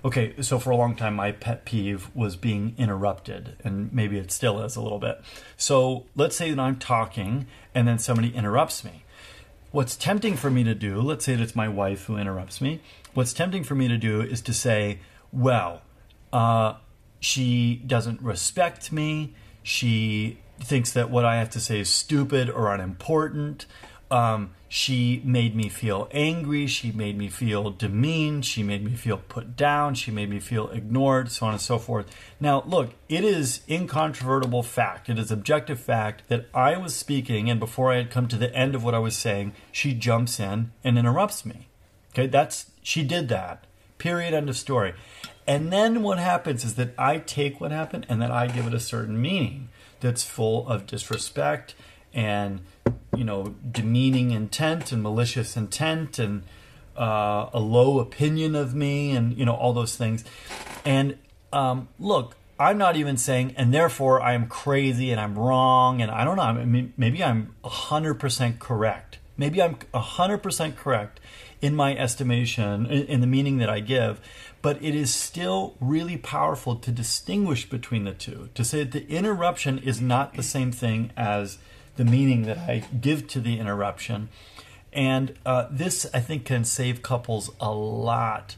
Okay, 0.04 0.34
so 0.40 0.58
for 0.58 0.70
a 0.70 0.76
long 0.76 0.96
time, 0.96 1.14
my 1.14 1.30
pet 1.30 1.64
peeve 1.64 2.10
was 2.12 2.34
being 2.34 2.74
interrupted, 2.76 3.56
and 3.62 3.92
maybe 3.92 4.18
it 4.18 4.32
still 4.32 4.60
is 4.60 4.74
a 4.74 4.82
little 4.82 4.98
bit. 4.98 5.20
So 5.56 6.06
let's 6.16 6.34
say 6.34 6.50
that 6.50 6.58
I'm 6.58 6.76
talking 6.76 7.46
and 7.72 7.86
then 7.86 8.00
somebody 8.00 8.34
interrupts 8.34 8.84
me. 8.84 9.04
What's 9.70 9.96
tempting 9.96 10.36
for 10.36 10.50
me 10.50 10.64
to 10.64 10.74
do, 10.74 11.00
let's 11.00 11.24
say 11.24 11.36
that 11.36 11.42
it's 11.42 11.54
my 11.54 11.68
wife 11.68 12.06
who 12.06 12.16
interrupts 12.16 12.60
me, 12.60 12.80
what's 13.14 13.32
tempting 13.32 13.62
for 13.62 13.76
me 13.76 13.86
to 13.86 13.96
do 13.96 14.20
is 14.20 14.40
to 14.42 14.52
say, 14.52 14.98
well, 15.30 15.82
uh, 16.32 16.74
she 17.20 17.76
doesn't 17.86 18.20
respect 18.20 18.90
me. 18.90 19.34
She 19.62 20.40
thinks 20.58 20.90
that 20.92 21.10
what 21.10 21.24
I 21.24 21.36
have 21.36 21.50
to 21.50 21.60
say 21.60 21.78
is 21.78 21.88
stupid 21.88 22.50
or 22.50 22.74
unimportant. 22.74 23.66
Um, 24.12 24.50
she 24.68 25.22
made 25.24 25.56
me 25.56 25.70
feel 25.70 26.06
angry. 26.12 26.66
She 26.66 26.92
made 26.92 27.16
me 27.16 27.28
feel 27.28 27.70
demeaned. 27.70 28.44
She 28.44 28.62
made 28.62 28.84
me 28.84 28.94
feel 28.94 29.16
put 29.16 29.56
down. 29.56 29.94
She 29.94 30.10
made 30.10 30.28
me 30.28 30.38
feel 30.38 30.68
ignored, 30.68 31.30
so 31.30 31.46
on 31.46 31.52
and 31.52 31.60
so 31.60 31.78
forth. 31.78 32.14
Now, 32.38 32.62
look, 32.66 32.90
it 33.08 33.24
is 33.24 33.62
incontrovertible 33.68 34.62
fact. 34.62 35.08
It 35.08 35.18
is 35.18 35.30
objective 35.30 35.80
fact 35.80 36.28
that 36.28 36.46
I 36.52 36.76
was 36.76 36.94
speaking, 36.94 37.48
and 37.48 37.58
before 37.58 37.90
I 37.90 37.96
had 37.96 38.10
come 38.10 38.28
to 38.28 38.36
the 38.36 38.54
end 38.54 38.74
of 38.74 38.84
what 38.84 38.94
I 38.94 38.98
was 38.98 39.16
saying, 39.16 39.54
she 39.72 39.94
jumps 39.94 40.38
in 40.38 40.72
and 40.84 40.98
interrupts 40.98 41.46
me. 41.46 41.68
Okay, 42.12 42.26
that's 42.26 42.70
she 42.82 43.02
did 43.02 43.30
that. 43.30 43.66
Period. 43.96 44.34
End 44.34 44.50
of 44.50 44.56
story. 44.56 44.92
And 45.46 45.72
then 45.72 46.02
what 46.02 46.18
happens 46.18 46.64
is 46.64 46.74
that 46.74 46.92
I 46.98 47.18
take 47.18 47.60
what 47.60 47.70
happened 47.70 48.06
and 48.08 48.20
then 48.20 48.30
I 48.30 48.46
give 48.46 48.66
it 48.66 48.74
a 48.74 48.80
certain 48.80 49.20
meaning 49.20 49.70
that's 50.00 50.22
full 50.22 50.68
of 50.68 50.86
disrespect 50.86 51.74
and 52.14 52.60
you 53.16 53.24
know 53.24 53.54
demeaning 53.70 54.30
intent 54.30 54.92
and 54.92 55.02
malicious 55.02 55.56
intent 55.56 56.18
and 56.18 56.42
uh, 56.96 57.48
a 57.52 57.60
low 57.60 58.00
opinion 58.00 58.54
of 58.54 58.74
me 58.74 59.12
and 59.12 59.36
you 59.36 59.44
know 59.44 59.54
all 59.54 59.72
those 59.72 59.96
things. 59.96 60.24
And 60.84 61.18
um, 61.52 61.88
look 61.98 62.36
i'm 62.58 62.76
not 62.76 62.96
even 62.96 63.16
saying 63.16 63.54
and 63.56 63.72
therefore 63.72 64.20
i 64.20 64.34
am 64.34 64.46
crazy 64.46 65.10
and 65.10 65.18
i'm 65.18 65.38
wrong 65.38 66.02
and 66.02 66.10
i 66.10 66.22
don't 66.22 66.36
know 66.36 66.42
i 66.42 66.64
mean 66.64 66.92
maybe 66.98 67.24
i'm 67.24 67.54
100% 67.64 68.58
correct. 68.58 69.18
Maybe 69.36 69.62
i'm 69.62 69.76
100% 69.76 70.76
correct 70.76 71.18
in 71.62 71.74
my 71.74 71.96
estimation 71.96 72.86
in, 72.86 73.06
in 73.06 73.20
the 73.20 73.26
meaning 73.26 73.56
that 73.58 73.70
i 73.70 73.80
give 73.80 74.20
but 74.62 74.82
it 74.82 74.94
is 74.94 75.12
still 75.12 75.74
really 75.80 76.16
powerful 76.16 76.76
to 76.76 76.92
distinguish 76.92 77.68
between 77.68 78.04
the 78.04 78.12
two. 78.12 78.48
To 78.54 78.64
say 78.64 78.84
that 78.84 78.92
the 78.92 79.08
interruption 79.08 79.78
is 79.78 80.00
not 80.00 80.34
the 80.34 80.42
same 80.42 80.70
thing 80.70 81.10
as 81.16 81.58
the 81.96 82.04
meaning 82.04 82.42
that 82.42 82.58
I 82.58 82.84
give 83.00 83.28
to 83.28 83.40
the 83.40 83.58
interruption. 83.58 84.28
And 84.92 85.34
uh, 85.46 85.68
this, 85.70 86.06
I 86.12 86.20
think, 86.20 86.44
can 86.44 86.64
save 86.64 87.02
couples 87.02 87.50
a 87.60 87.72
lot 87.72 88.56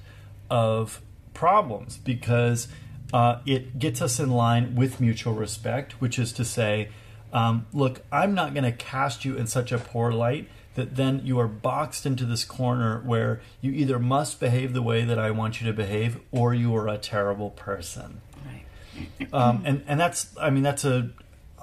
of 0.51 1.01
problems 1.33 1.97
because 1.99 2.69
uh, 3.13 3.41
it 3.47 3.79
gets 3.79 4.03
us 4.03 4.19
in 4.19 4.31
line 4.31 4.75
with 4.75 5.01
mutual 5.01 5.35
respect, 5.35 6.01
which 6.01 6.19
is 6.19 6.33
to 6.33 6.45
say, 6.45 6.89
um, 7.33 7.67
look, 7.73 8.03
I'm 8.11 8.35
not 8.35 8.55
going 8.55 8.65
to 8.65 8.73
cast 8.73 9.25
you 9.25 9.37
in 9.37 9.47
such 9.47 9.73
a 9.73 9.79
poor 9.79 10.13
light 10.13 10.49
that 10.75 10.97
then 10.97 11.21
you 11.25 11.39
are 11.39 11.49
boxed 11.49 12.05
into 12.07 12.25
this 12.25 12.45
corner 12.45 13.01
where 13.05 13.41
you 13.61 13.73
either 13.73 13.99
must 13.99 14.41
behave 14.41 14.73
the 14.73 14.83
way 14.83 15.05
that 15.05 15.19
I 15.19 15.31
want 15.31 15.61
you 15.61 15.67
to 15.69 15.73
behave 15.73 16.19
or 16.33 16.53
you 16.53 16.75
are 16.75 16.89
a 16.89 16.99
terrible 16.99 17.51
person. 17.51 18.21
Right. 18.45 19.33
Um, 19.33 19.63
and, 19.65 19.85
and 19.87 20.01
that's, 20.01 20.37
I 20.41 20.51
mean, 20.51 20.65
that's 20.65 20.85
a, 20.85 21.11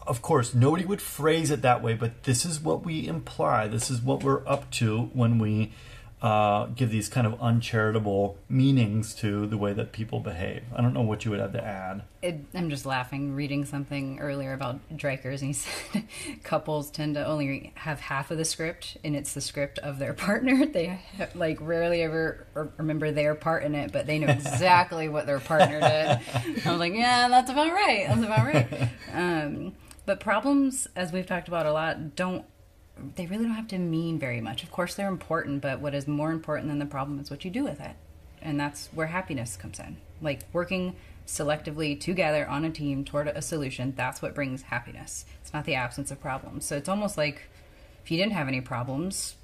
of 0.08 0.22
course, 0.22 0.54
nobody 0.54 0.86
would 0.86 1.02
phrase 1.02 1.52
it 1.52 1.62
that 1.62 1.82
way, 1.84 1.94
but 1.94 2.24
this 2.24 2.46
is 2.46 2.60
what 2.60 2.86
we 2.86 3.08
imply. 3.08 3.68
This 3.68 3.90
is 3.90 4.02
what 4.02 4.24
we're 4.24 4.48
up 4.48 4.70
to 4.72 5.10
when 5.14 5.40
we 5.40 5.72
uh, 6.22 6.68
give 6.68 6.92
these 6.92 7.10
kind 7.10 7.26
of 7.26 7.42
uncharitable 7.42 8.38
meanings 8.48 9.16
to 9.16 9.48
the 9.48 9.58
way 9.58 9.74
that 9.74 9.92
people 9.92 10.20
behave. 10.20 10.62
I 10.76 10.82
don't 10.82 10.94
know 10.94 11.02
what 11.02 11.26
you 11.26 11.32
would 11.32 11.40
have 11.40 11.54
to 11.54 11.64
add. 11.64 12.04
It, 12.22 12.46
I'm 12.54 12.70
just 12.70 12.86
laughing 12.86 13.34
reading 13.34 13.66
something 13.66 14.20
earlier 14.20 14.54
about 14.54 14.80
Dreikurs, 14.96 15.40
and 15.42 15.48
he 15.48 15.54
said 15.54 16.04
couples 16.44 16.92
tend 16.92 17.16
to 17.16 17.26
only 17.26 17.74
have 17.76 18.00
half 18.00 18.30
of 18.30 18.38
the 18.38 18.46
script, 18.46 18.98
and 19.04 19.16
it's 19.16 19.34
the 19.34 19.42
script 19.42 19.80
of 19.80 19.98
their 19.98 20.14
partner. 20.16 20.68
They 20.68 21.00
like 21.34 21.58
rarely 21.60 22.04
ever 22.04 22.46
remember 22.78 23.12
their 23.12 23.34
part 23.34 23.64
in 23.64 23.74
it, 23.74 23.92
but 23.92 24.06
they 24.06 24.20
know 24.20 24.28
exactly 24.32 25.10
what 25.10 25.26
their 25.26 25.40
partner 25.40 25.80
did. 25.80 26.66
I'm 26.68 26.78
like, 26.78 26.94
yeah, 26.94 27.30
that's 27.30 27.50
about 27.50 27.72
right. 27.72 28.06
That's 28.08 28.24
about 28.24 28.46
right. 28.46 28.90
Um, 29.12 29.74
but 30.12 30.20
problems, 30.20 30.90
as 30.94 31.14
we've 31.14 31.26
talked 31.26 31.48
about 31.48 31.66
a 31.66 31.72
lot, 31.72 32.18
don't 32.18 32.44
they 33.16 33.28
really 33.28 33.46
don't 33.46 33.54
have 33.54 33.70
to 33.70 33.78
mean 33.78 34.20
very 34.20 34.42
much. 34.42 34.62
Of 34.62 34.70
course, 34.70 34.94
they're 34.94 35.08
important, 35.08 35.62
but 35.62 35.80
what 35.80 35.96
is 35.96 36.06
more 36.06 36.34
important 36.34 36.68
than 36.68 36.80
the 36.80 36.86
problem 36.86 37.18
is 37.22 37.32
what 37.32 37.46
you 37.46 37.50
do 37.50 37.64
with 37.64 37.80
it. 37.80 37.96
And 38.42 38.60
that's 38.60 38.88
where 38.88 39.08
happiness 39.08 39.56
comes 39.56 39.80
in. 39.80 39.96
Like 40.22 40.42
working 40.52 40.98
selectively 41.26 41.98
together 41.98 42.46
on 42.46 42.66
a 42.66 42.70
team 42.70 43.06
toward 43.06 43.30
a 43.30 43.42
solution, 43.42 43.94
that's 43.96 44.22
what 44.22 44.36
brings 44.36 44.64
happiness. 44.64 45.24
It's 45.42 45.54
not 45.54 45.64
the 45.64 45.76
absence 45.76 46.12
of 46.12 46.20
problems. 46.20 46.66
So 46.66 46.76
it's 46.76 46.90
almost 46.90 47.18
like 47.18 47.44
if 48.04 48.12
you 48.12 48.18
didn't 48.18 48.34
have 48.34 48.50
any 48.50 48.60
problems, 48.60 49.36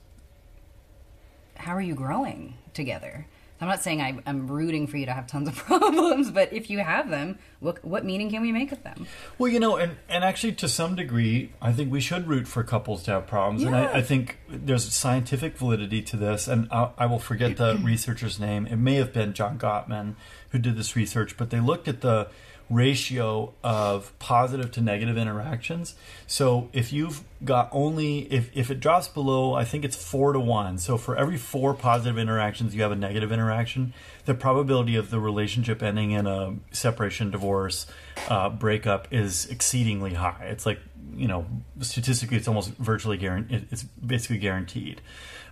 how 1.55 1.77
are 1.77 1.81
you 1.81 1.95
growing 1.95 2.55
together? 2.73 3.25
I'm 3.59 3.67
not 3.67 3.81
saying 3.81 4.01
I, 4.01 4.19
am 4.29 4.47
rooting 4.47 4.85
for 4.85 4.97
you 4.97 5.05
to 5.07 5.13
have 5.13 5.25
tons 5.25 5.47
of 5.47 5.55
problems, 5.65 6.29
but 6.29 6.53
if 6.53 6.69
you 6.69 6.79
have 6.79 7.09
them, 7.09 7.39
what, 7.59 7.83
what 7.83 8.05
meaning 8.05 8.29
can 8.29 8.41
we 8.41 8.51
make 8.51 8.71
of 8.71 8.83
them? 8.83 9.07
Well, 9.37 9.51
you 9.51 9.59
know, 9.59 9.77
and, 9.77 9.97
and 10.07 10.23
actually, 10.23 10.53
to 10.53 10.69
some 10.69 10.95
degree, 10.95 11.53
I 11.61 11.73
think 11.73 11.91
we 11.91 11.99
should 11.99 12.27
root 12.27 12.47
for 12.47 12.63
couples 12.63 13.03
to 13.03 13.11
have 13.11 13.27
problems. 13.27 13.63
Yeah. 13.63 13.67
And 13.67 13.75
I, 13.75 13.93
I, 13.93 14.01
think 14.01 14.37
there's 14.47 14.93
scientific 14.93 15.57
validity 15.57 16.01
to 16.03 16.17
this. 16.17 16.47
And 16.47 16.67
I, 16.71 16.91
I 16.97 17.05
will 17.07 17.19
forget 17.19 17.57
the 17.57 17.79
researcher's 17.83 18.39
name. 18.39 18.67
It 18.67 18.77
may 18.77 18.95
have 18.95 19.11
been 19.11 19.33
John 19.33 19.57
Gottman 19.57 20.15
who 20.51 20.59
did 20.59 20.77
this 20.77 20.95
research, 20.95 21.35
but 21.35 21.49
they 21.49 21.59
looked 21.59 21.87
at 21.87 22.01
the 22.01 22.29
ratio 22.69 23.53
of 23.63 24.17
positive 24.19 24.71
to 24.73 24.81
negative 24.81 25.17
interactions. 25.17 25.95
So 26.25 26.69
if 26.73 26.91
you've 26.91 27.23
got 27.43 27.69
only 27.71 28.19
if, 28.31 28.55
if 28.55 28.69
it 28.69 28.79
drops 28.79 29.07
below, 29.07 29.53
I 29.53 29.63
think 29.63 29.85
it's 29.85 29.95
four 29.95 30.33
to 30.33 30.39
one. 30.39 30.77
So 30.77 30.97
for 30.97 31.15
every 31.15 31.37
four 31.37 31.73
positive 31.73 32.17
interactions, 32.17 32.75
you 32.75 32.81
have 32.81 32.91
a 32.91 32.95
negative 32.95 33.31
interaction. 33.31 33.93
The 34.25 34.33
probability 34.33 34.95
of 34.97 35.11
the 35.11 35.19
relationship 35.19 35.81
ending 35.81 36.11
in 36.11 36.27
a 36.27 36.55
separation, 36.71 37.31
divorce, 37.31 37.85
uh, 38.27 38.49
breakup 38.49 39.07
is 39.11 39.45
exceedingly 39.45 40.15
high. 40.15 40.47
It's 40.49 40.65
like 40.65 40.79
you 41.15 41.27
know 41.27 41.45
statistically, 41.79 42.37
it's 42.37 42.47
almost 42.47 42.71
virtually 42.71 43.17
guaranteed. 43.17 43.67
It's 43.71 43.83
basically 43.83 44.39
guaranteed. 44.39 45.01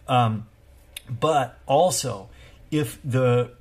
Um, 0.08 0.48
but 1.08 1.60
also, 1.66 2.30
if 2.72 3.00
the 3.04 3.52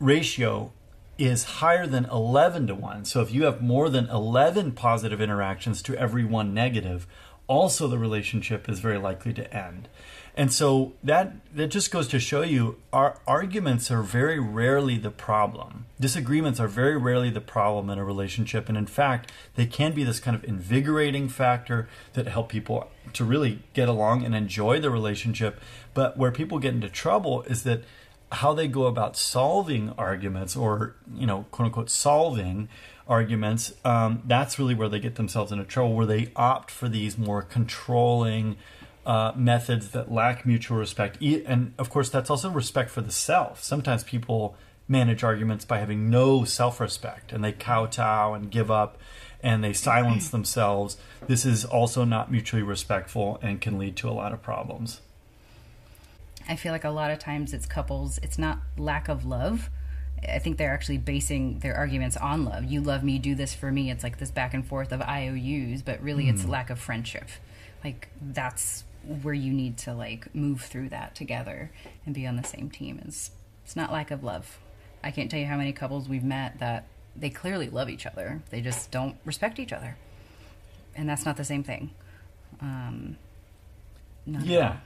ratio 0.00 0.72
is 1.18 1.44
higher 1.44 1.86
than 1.86 2.04
11 2.06 2.68
to 2.68 2.74
1. 2.74 3.04
So 3.04 3.20
if 3.20 3.32
you 3.32 3.44
have 3.44 3.60
more 3.60 3.90
than 3.90 4.08
11 4.08 4.72
positive 4.72 5.20
interactions 5.20 5.82
to 5.82 5.96
every 5.96 6.24
one 6.24 6.54
negative, 6.54 7.06
also 7.48 7.88
the 7.88 7.98
relationship 7.98 8.68
is 8.68 8.78
very 8.78 8.98
likely 8.98 9.32
to 9.34 9.54
end. 9.54 9.88
And 10.36 10.52
so 10.52 10.92
that 11.02 11.34
that 11.52 11.66
just 11.66 11.90
goes 11.90 12.06
to 12.08 12.20
show 12.20 12.42
you 12.42 12.76
our 12.92 13.18
arguments 13.26 13.90
are 13.90 14.04
very 14.04 14.38
rarely 14.38 14.96
the 14.96 15.10
problem. 15.10 15.86
Disagreements 15.98 16.60
are 16.60 16.68
very 16.68 16.96
rarely 16.96 17.28
the 17.28 17.40
problem 17.40 17.90
in 17.90 17.98
a 17.98 18.04
relationship 18.04 18.68
and 18.68 18.78
in 18.78 18.86
fact, 18.86 19.32
they 19.56 19.66
can 19.66 19.94
be 19.94 20.04
this 20.04 20.20
kind 20.20 20.36
of 20.36 20.44
invigorating 20.44 21.28
factor 21.28 21.88
that 22.12 22.28
help 22.28 22.50
people 22.50 22.88
to 23.14 23.24
really 23.24 23.64
get 23.72 23.88
along 23.88 24.24
and 24.24 24.32
enjoy 24.32 24.78
the 24.78 24.90
relationship. 24.90 25.60
But 25.92 26.16
where 26.16 26.30
people 26.30 26.60
get 26.60 26.74
into 26.74 26.88
trouble 26.88 27.42
is 27.42 27.64
that 27.64 27.82
how 28.30 28.52
they 28.52 28.68
go 28.68 28.86
about 28.86 29.16
solving 29.16 29.90
arguments 29.96 30.56
or, 30.56 30.94
you 31.14 31.26
know, 31.26 31.46
quote 31.50 31.66
unquote 31.66 31.90
solving 31.90 32.68
arguments, 33.06 33.72
um, 33.84 34.22
that's 34.26 34.58
really 34.58 34.74
where 34.74 34.88
they 34.88 35.00
get 35.00 35.14
themselves 35.14 35.50
into 35.50 35.64
trouble, 35.64 35.94
where 35.94 36.06
they 36.06 36.30
opt 36.36 36.70
for 36.70 36.88
these 36.88 37.16
more 37.16 37.42
controlling 37.42 38.56
uh, 39.06 39.32
methods 39.34 39.90
that 39.90 40.12
lack 40.12 40.44
mutual 40.44 40.76
respect. 40.76 41.20
And 41.22 41.72
of 41.78 41.88
course, 41.88 42.10
that's 42.10 42.28
also 42.28 42.50
respect 42.50 42.90
for 42.90 43.00
the 43.00 43.10
self. 43.10 43.62
Sometimes 43.64 44.04
people 44.04 44.56
manage 44.86 45.24
arguments 45.24 45.64
by 45.64 45.78
having 45.78 46.10
no 46.10 46.44
self 46.44 46.80
respect 46.80 47.32
and 47.32 47.42
they 47.42 47.52
kowtow 47.52 48.34
and 48.34 48.50
give 48.50 48.70
up 48.70 48.98
and 49.42 49.62
they 49.62 49.72
silence 49.72 50.28
themselves. 50.30 50.96
This 51.26 51.44
is 51.46 51.64
also 51.64 52.04
not 52.04 52.30
mutually 52.30 52.62
respectful 52.62 53.38
and 53.42 53.60
can 53.60 53.78
lead 53.78 53.96
to 53.96 54.08
a 54.08 54.12
lot 54.12 54.32
of 54.32 54.42
problems. 54.42 55.00
I 56.48 56.56
feel 56.56 56.72
like 56.72 56.84
a 56.84 56.90
lot 56.90 57.10
of 57.10 57.18
times 57.18 57.52
it's 57.52 57.66
couples, 57.66 58.18
it's 58.22 58.38
not 58.38 58.58
lack 58.76 59.08
of 59.08 59.24
love. 59.24 59.70
I 60.26 60.38
think 60.38 60.56
they're 60.56 60.72
actually 60.72 60.98
basing 60.98 61.60
their 61.60 61.76
arguments 61.76 62.16
on 62.16 62.44
love. 62.44 62.64
You 62.64 62.80
love 62.80 63.04
me, 63.04 63.18
do 63.18 63.34
this 63.34 63.54
for 63.54 63.70
me. 63.70 63.90
It's 63.90 64.02
like 64.02 64.18
this 64.18 64.32
back 64.32 64.52
and 64.52 64.66
forth 64.66 64.90
of 64.90 65.00
IOUs, 65.00 65.82
but 65.82 66.02
really 66.02 66.24
mm. 66.24 66.30
it's 66.30 66.42
hmm. 66.42 66.50
lack 66.50 66.70
of 66.70 66.78
friendship. 66.80 67.28
Like 67.84 68.08
that's 68.20 68.84
where 69.22 69.34
you 69.34 69.52
need 69.52 69.78
to 69.78 69.94
like 69.94 70.34
move 70.34 70.62
through 70.62 70.88
that 70.88 71.14
together 71.14 71.70
and 72.04 72.14
be 72.14 72.26
on 72.26 72.36
the 72.36 72.42
same 72.42 72.68
team 72.68 73.00
is 73.06 73.30
it's 73.64 73.76
not 73.76 73.92
lack 73.92 74.10
of 74.10 74.24
love. 74.24 74.58
I 75.04 75.10
can't 75.10 75.30
tell 75.30 75.38
you 75.38 75.46
how 75.46 75.56
many 75.56 75.72
couples 75.72 76.08
we've 76.08 76.24
met 76.24 76.58
that 76.58 76.86
they 77.14 77.30
clearly 77.30 77.68
love 77.68 77.88
each 77.88 78.06
other. 78.06 78.42
They 78.50 78.60
just 78.60 78.90
don't 78.90 79.16
respect 79.24 79.58
each 79.58 79.72
other. 79.72 79.96
And 80.96 81.08
that's 81.08 81.24
not 81.24 81.36
the 81.36 81.44
same 81.44 81.62
thing. 81.62 81.90
Um, 82.60 83.16
yeah. 84.26 84.78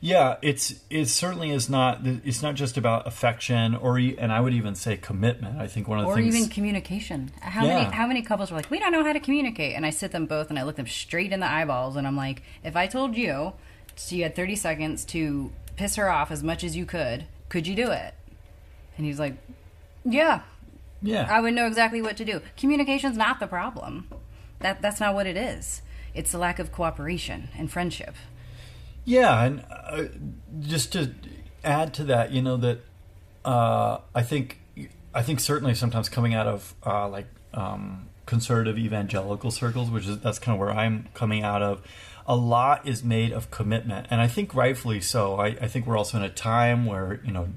Yeah, 0.00 0.36
it's 0.42 0.74
it 0.90 1.06
certainly 1.06 1.50
is 1.50 1.68
not. 1.68 2.06
It's 2.06 2.42
not 2.42 2.54
just 2.54 2.76
about 2.76 3.06
affection, 3.06 3.74
or 3.74 3.98
and 3.98 4.32
I 4.32 4.40
would 4.40 4.54
even 4.54 4.74
say 4.74 4.96
commitment. 4.96 5.58
I 5.58 5.66
think 5.66 5.88
one 5.88 5.98
of 5.98 6.04
the 6.04 6.10
or 6.10 6.16
things, 6.16 6.34
or 6.34 6.38
even 6.38 6.50
communication. 6.50 7.30
How 7.40 7.64
yeah. 7.64 7.74
many 7.74 7.94
how 7.94 8.06
many 8.06 8.22
couples 8.22 8.50
were 8.50 8.56
like, 8.56 8.70
we 8.70 8.78
don't 8.78 8.92
know 8.92 9.04
how 9.04 9.12
to 9.12 9.20
communicate, 9.20 9.74
and 9.74 9.86
I 9.86 9.90
sit 9.90 10.12
them 10.12 10.26
both 10.26 10.50
and 10.50 10.58
I 10.58 10.62
look 10.62 10.76
them 10.76 10.86
straight 10.86 11.32
in 11.32 11.40
the 11.40 11.50
eyeballs, 11.50 11.96
and 11.96 12.06
I'm 12.06 12.16
like, 12.16 12.42
if 12.64 12.76
I 12.76 12.86
told 12.86 13.16
you, 13.16 13.52
so 13.94 14.14
you 14.14 14.22
had 14.22 14.36
30 14.36 14.56
seconds 14.56 15.04
to 15.06 15.52
piss 15.76 15.96
her 15.96 16.10
off 16.10 16.30
as 16.30 16.42
much 16.42 16.64
as 16.64 16.76
you 16.76 16.86
could, 16.86 17.26
could 17.48 17.66
you 17.66 17.74
do 17.74 17.90
it? 17.90 18.14
And 18.96 19.06
he's 19.06 19.18
like, 19.18 19.36
yeah, 20.04 20.42
yeah, 21.02 21.26
I 21.30 21.40
would 21.40 21.54
know 21.54 21.66
exactly 21.66 22.02
what 22.02 22.16
to 22.18 22.24
do. 22.24 22.40
Communication's 22.56 23.16
not 23.16 23.40
the 23.40 23.46
problem. 23.46 24.08
That 24.60 24.80
that's 24.82 25.00
not 25.00 25.14
what 25.14 25.26
it 25.26 25.36
is. 25.36 25.82
It's 26.14 26.32
the 26.32 26.38
lack 26.38 26.58
of 26.58 26.72
cooperation 26.72 27.50
and 27.58 27.70
friendship. 27.70 28.14
Yeah, 29.06 29.44
and 29.44 29.64
uh, 29.70 30.04
just 30.60 30.92
to 30.92 31.14
add 31.64 31.94
to 31.94 32.04
that, 32.04 32.32
you 32.32 32.42
know 32.42 32.56
that 32.58 32.80
uh, 33.44 33.98
I 34.14 34.22
think 34.22 34.60
I 35.14 35.22
think 35.22 35.40
certainly 35.40 35.74
sometimes 35.74 36.08
coming 36.08 36.34
out 36.34 36.48
of 36.48 36.74
uh, 36.84 37.08
like 37.08 37.28
um, 37.54 38.08
conservative 38.26 38.76
evangelical 38.76 39.52
circles, 39.52 39.90
which 39.90 40.06
is 40.06 40.18
that's 40.18 40.40
kind 40.40 40.56
of 40.56 40.60
where 40.60 40.72
I'm 40.72 41.08
coming 41.14 41.44
out 41.44 41.62
of. 41.62 41.82
A 42.26 42.34
lot 42.34 42.88
is 42.88 43.04
made 43.04 43.30
of 43.30 43.52
commitment, 43.52 44.08
and 44.10 44.20
I 44.20 44.26
think 44.26 44.52
rightfully 44.52 45.00
so. 45.00 45.36
I, 45.36 45.46
I 45.46 45.68
think 45.68 45.86
we're 45.86 45.96
also 45.96 46.16
in 46.18 46.24
a 46.24 46.28
time 46.28 46.84
where 46.84 47.20
you 47.24 47.30
know 47.30 47.50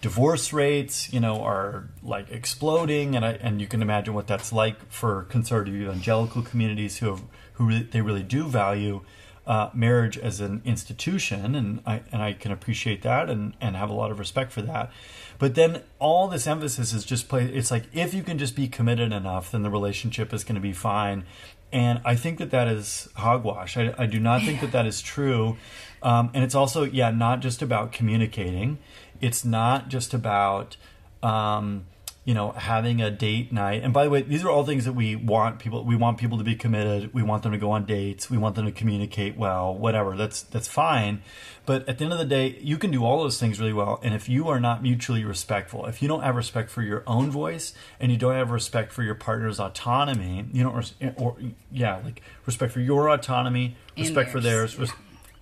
divorce 0.00 0.52
rates, 0.52 1.12
you 1.12 1.18
know, 1.18 1.42
are 1.42 1.88
like 2.04 2.30
exploding, 2.30 3.16
and 3.16 3.24
I, 3.24 3.32
and 3.32 3.60
you 3.60 3.66
can 3.66 3.82
imagine 3.82 4.14
what 4.14 4.28
that's 4.28 4.52
like 4.52 4.90
for 4.92 5.24
conservative 5.24 5.74
evangelical 5.74 6.42
communities 6.42 6.98
who 6.98 7.06
have, 7.10 7.22
who 7.54 7.66
really, 7.66 7.82
they 7.82 8.00
really 8.00 8.22
do 8.22 8.46
value 8.46 9.00
uh, 9.46 9.70
marriage 9.74 10.16
as 10.16 10.40
an 10.40 10.62
institution, 10.64 11.54
and 11.54 11.82
I 11.84 12.02
and 12.12 12.22
I 12.22 12.32
can 12.32 12.52
appreciate 12.52 13.02
that 13.02 13.28
and 13.28 13.54
and 13.60 13.76
have 13.76 13.90
a 13.90 13.94
lot 13.94 14.10
of 14.10 14.18
respect 14.18 14.52
for 14.52 14.62
that. 14.62 14.90
But 15.38 15.54
then 15.56 15.82
all 15.98 16.28
this 16.28 16.46
emphasis 16.46 16.92
is 16.92 17.04
just 17.04 17.28
play. 17.28 17.46
It's 17.46 17.70
like 17.70 17.84
if 17.92 18.14
you 18.14 18.22
can 18.22 18.38
just 18.38 18.54
be 18.54 18.68
committed 18.68 19.12
enough, 19.12 19.50
then 19.50 19.62
the 19.62 19.70
relationship 19.70 20.32
is 20.32 20.44
going 20.44 20.54
to 20.54 20.60
be 20.60 20.72
fine. 20.72 21.24
And 21.72 22.00
I 22.04 22.16
think 22.16 22.38
that 22.38 22.50
that 22.50 22.68
is 22.68 23.08
hogwash. 23.14 23.76
I, 23.76 23.94
I 23.98 24.06
do 24.06 24.20
not 24.20 24.42
think 24.42 24.60
that 24.60 24.72
that 24.72 24.86
is 24.86 25.00
true. 25.00 25.56
Um, 26.02 26.30
and 26.34 26.44
it's 26.44 26.54
also 26.54 26.84
yeah, 26.84 27.10
not 27.10 27.40
just 27.40 27.62
about 27.62 27.92
communicating. 27.92 28.78
It's 29.20 29.44
not 29.44 29.88
just 29.88 30.14
about 30.14 30.76
um, 31.22 31.86
you 32.24 32.34
know, 32.34 32.52
having 32.52 33.02
a 33.02 33.10
date 33.10 33.52
night. 33.52 33.82
And 33.82 33.92
by 33.92 34.04
the 34.04 34.10
way, 34.10 34.22
these 34.22 34.44
are 34.44 34.50
all 34.50 34.64
things 34.64 34.84
that 34.84 34.92
we 34.92 35.16
want 35.16 35.58
people. 35.58 35.84
We 35.84 35.96
want 35.96 36.18
people 36.18 36.38
to 36.38 36.44
be 36.44 36.54
committed. 36.54 37.12
We 37.12 37.22
want 37.22 37.42
them 37.42 37.50
to 37.50 37.58
go 37.58 37.72
on 37.72 37.84
dates. 37.84 38.30
We 38.30 38.38
want 38.38 38.54
them 38.54 38.64
to 38.64 38.70
communicate 38.70 39.36
well. 39.36 39.74
Whatever. 39.74 40.16
That's 40.16 40.42
that's 40.42 40.68
fine. 40.68 41.22
But 41.66 41.88
at 41.88 41.98
the 41.98 42.04
end 42.04 42.12
of 42.12 42.20
the 42.20 42.24
day, 42.24 42.58
you 42.60 42.78
can 42.78 42.92
do 42.92 43.04
all 43.04 43.22
those 43.22 43.40
things 43.40 43.58
really 43.58 43.72
well. 43.72 43.98
And 44.04 44.14
if 44.14 44.28
you 44.28 44.48
are 44.48 44.60
not 44.60 44.82
mutually 44.82 45.24
respectful, 45.24 45.86
if 45.86 46.00
you 46.00 46.06
don't 46.06 46.22
have 46.22 46.36
respect 46.36 46.70
for 46.70 46.82
your 46.82 47.02
own 47.08 47.30
voice 47.30 47.74
and 47.98 48.12
you 48.12 48.18
don't 48.18 48.34
have 48.34 48.50
respect 48.50 48.92
for 48.92 49.02
your 49.02 49.14
partner's 49.16 49.58
autonomy, 49.58 50.44
you 50.52 50.62
don't, 50.62 50.92
or 51.16 51.36
yeah, 51.72 52.00
like 52.04 52.22
respect 52.46 52.72
for 52.72 52.80
your 52.80 53.08
autonomy, 53.08 53.76
respect 53.96 54.30
for 54.30 54.40
theirs. 54.40 54.76
Yeah 54.78 54.86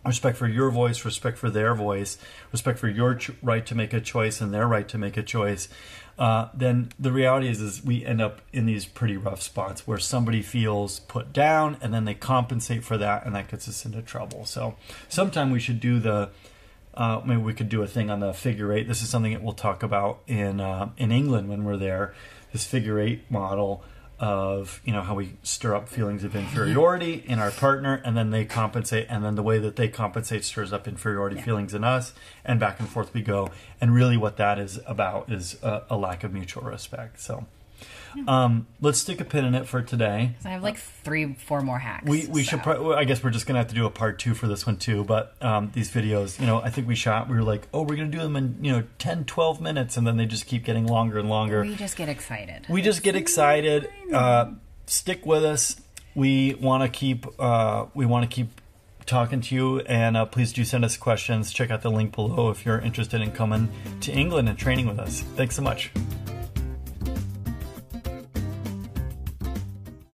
respect 0.04 0.36
for 0.36 0.48
your 0.48 0.70
voice, 0.70 1.04
respect 1.04 1.38
for 1.38 1.50
their 1.50 1.74
voice, 1.74 2.18
respect 2.52 2.78
for 2.78 2.88
your 2.88 3.14
ch- 3.14 3.32
right 3.42 3.64
to 3.66 3.74
make 3.74 3.92
a 3.92 4.00
choice 4.00 4.40
and 4.40 4.52
their 4.52 4.66
right 4.66 4.88
to 4.88 4.98
make 4.98 5.16
a 5.16 5.22
choice, 5.22 5.68
uh, 6.18 6.48
then 6.54 6.90
the 6.98 7.12
reality 7.12 7.48
is, 7.48 7.60
is 7.60 7.84
we 7.84 8.04
end 8.04 8.20
up 8.20 8.42
in 8.52 8.66
these 8.66 8.84
pretty 8.84 9.16
rough 9.16 9.40
spots 9.40 9.86
where 9.86 9.98
somebody 9.98 10.42
feels 10.42 11.00
put 11.00 11.32
down 11.32 11.76
and 11.80 11.92
then 11.94 12.04
they 12.04 12.14
compensate 12.14 12.84
for 12.84 12.98
that 12.98 13.24
and 13.24 13.34
that 13.34 13.48
gets 13.48 13.68
us 13.68 13.84
into 13.84 14.02
trouble. 14.02 14.44
So 14.44 14.76
sometime 15.08 15.50
we 15.50 15.60
should 15.60 15.80
do 15.80 15.98
the 15.98 16.30
uh, 16.92 17.20
maybe 17.24 17.40
we 17.40 17.54
could 17.54 17.68
do 17.68 17.82
a 17.82 17.86
thing 17.86 18.10
on 18.10 18.20
the 18.20 18.32
figure 18.32 18.72
eight. 18.72 18.88
This 18.88 19.00
is 19.00 19.08
something 19.08 19.32
that 19.32 19.42
we'll 19.42 19.52
talk 19.52 19.82
about 19.82 20.20
in 20.26 20.60
uh, 20.60 20.90
in 20.96 21.12
England 21.12 21.48
when 21.48 21.64
we're 21.64 21.76
there. 21.76 22.14
This 22.52 22.66
figure 22.66 22.98
eight 22.98 23.30
model 23.30 23.84
of 24.20 24.82
you 24.84 24.92
know 24.92 25.00
how 25.00 25.14
we 25.14 25.32
stir 25.42 25.74
up 25.74 25.88
feelings 25.88 26.22
of 26.24 26.36
inferiority 26.36 27.24
in 27.26 27.38
our 27.38 27.50
partner 27.50 28.02
and 28.04 28.14
then 28.14 28.30
they 28.30 28.44
compensate 28.44 29.06
and 29.08 29.24
then 29.24 29.34
the 29.34 29.42
way 29.42 29.58
that 29.58 29.76
they 29.76 29.88
compensate 29.88 30.44
stirs 30.44 30.74
up 30.74 30.86
inferiority 30.86 31.36
yeah. 31.36 31.42
feelings 31.42 31.72
in 31.72 31.82
us 31.82 32.12
and 32.44 32.60
back 32.60 32.78
and 32.78 32.86
forth 32.86 33.14
we 33.14 33.22
go 33.22 33.48
and 33.80 33.94
really 33.94 34.18
what 34.18 34.36
that 34.36 34.58
is 34.58 34.78
about 34.86 35.32
is 35.32 35.56
a, 35.62 35.84
a 35.88 35.96
lack 35.96 36.22
of 36.22 36.34
mutual 36.34 36.62
respect 36.62 37.18
so 37.18 37.46
um, 38.26 38.66
let's 38.80 38.98
stick 38.98 39.20
a 39.20 39.24
pin 39.24 39.44
in 39.44 39.54
it 39.54 39.66
for 39.66 39.82
today. 39.82 40.34
I 40.44 40.48
have 40.50 40.62
like 40.62 40.78
three, 40.78 41.34
four 41.34 41.60
more 41.60 41.78
hacks. 41.78 42.08
We 42.08 42.26
we 42.26 42.42
so. 42.42 42.50
should. 42.50 42.62
Pro- 42.62 42.94
I 42.94 43.04
guess 43.04 43.22
we're 43.22 43.30
just 43.30 43.46
gonna 43.46 43.58
have 43.58 43.68
to 43.68 43.74
do 43.74 43.86
a 43.86 43.90
part 43.90 44.18
two 44.18 44.34
for 44.34 44.46
this 44.46 44.66
one 44.66 44.76
too. 44.76 45.04
But 45.04 45.34
um, 45.40 45.70
these 45.74 45.90
videos, 45.90 46.38
you 46.40 46.46
know, 46.46 46.60
I 46.60 46.70
think 46.70 46.88
we 46.88 46.94
shot. 46.94 47.28
We 47.28 47.36
were 47.36 47.42
like, 47.42 47.68
oh, 47.72 47.82
we're 47.82 47.96
gonna 47.96 48.08
do 48.08 48.18
them 48.18 48.36
in 48.36 48.58
you 48.62 48.72
know 48.72 48.84
10, 48.98 49.24
12 49.24 49.60
minutes, 49.60 49.96
and 49.96 50.06
then 50.06 50.16
they 50.16 50.26
just 50.26 50.46
keep 50.46 50.64
getting 50.64 50.86
longer 50.86 51.18
and 51.18 51.28
longer. 51.28 51.62
We 51.62 51.76
just 51.76 51.96
get 51.96 52.08
excited. 52.08 52.66
We 52.68 52.82
just 52.82 53.02
get 53.02 53.16
excited. 53.16 53.90
Uh, 54.12 54.52
stick 54.86 55.24
with 55.24 55.44
us. 55.44 55.76
We 56.14 56.54
want 56.54 56.82
to 56.82 56.88
keep. 56.88 57.26
Uh, 57.38 57.86
we 57.94 58.06
want 58.06 58.28
to 58.28 58.34
keep 58.34 58.60
talking 59.10 59.40
to 59.42 59.54
you. 59.54 59.80
And 59.80 60.16
uh, 60.16 60.24
please 60.24 60.52
do 60.52 60.64
send 60.64 60.84
us 60.84 60.96
questions. 60.96 61.52
Check 61.52 61.70
out 61.70 61.82
the 61.82 61.90
link 61.90 62.14
below 62.14 62.50
if 62.50 62.64
you're 62.64 62.78
interested 62.78 63.20
in 63.20 63.32
coming 63.32 63.68
to 64.00 64.12
England 64.12 64.48
and 64.48 64.56
training 64.56 64.86
with 64.86 64.98
us. 64.98 65.20
Thanks 65.36 65.56
so 65.56 65.62
much. 65.62 65.90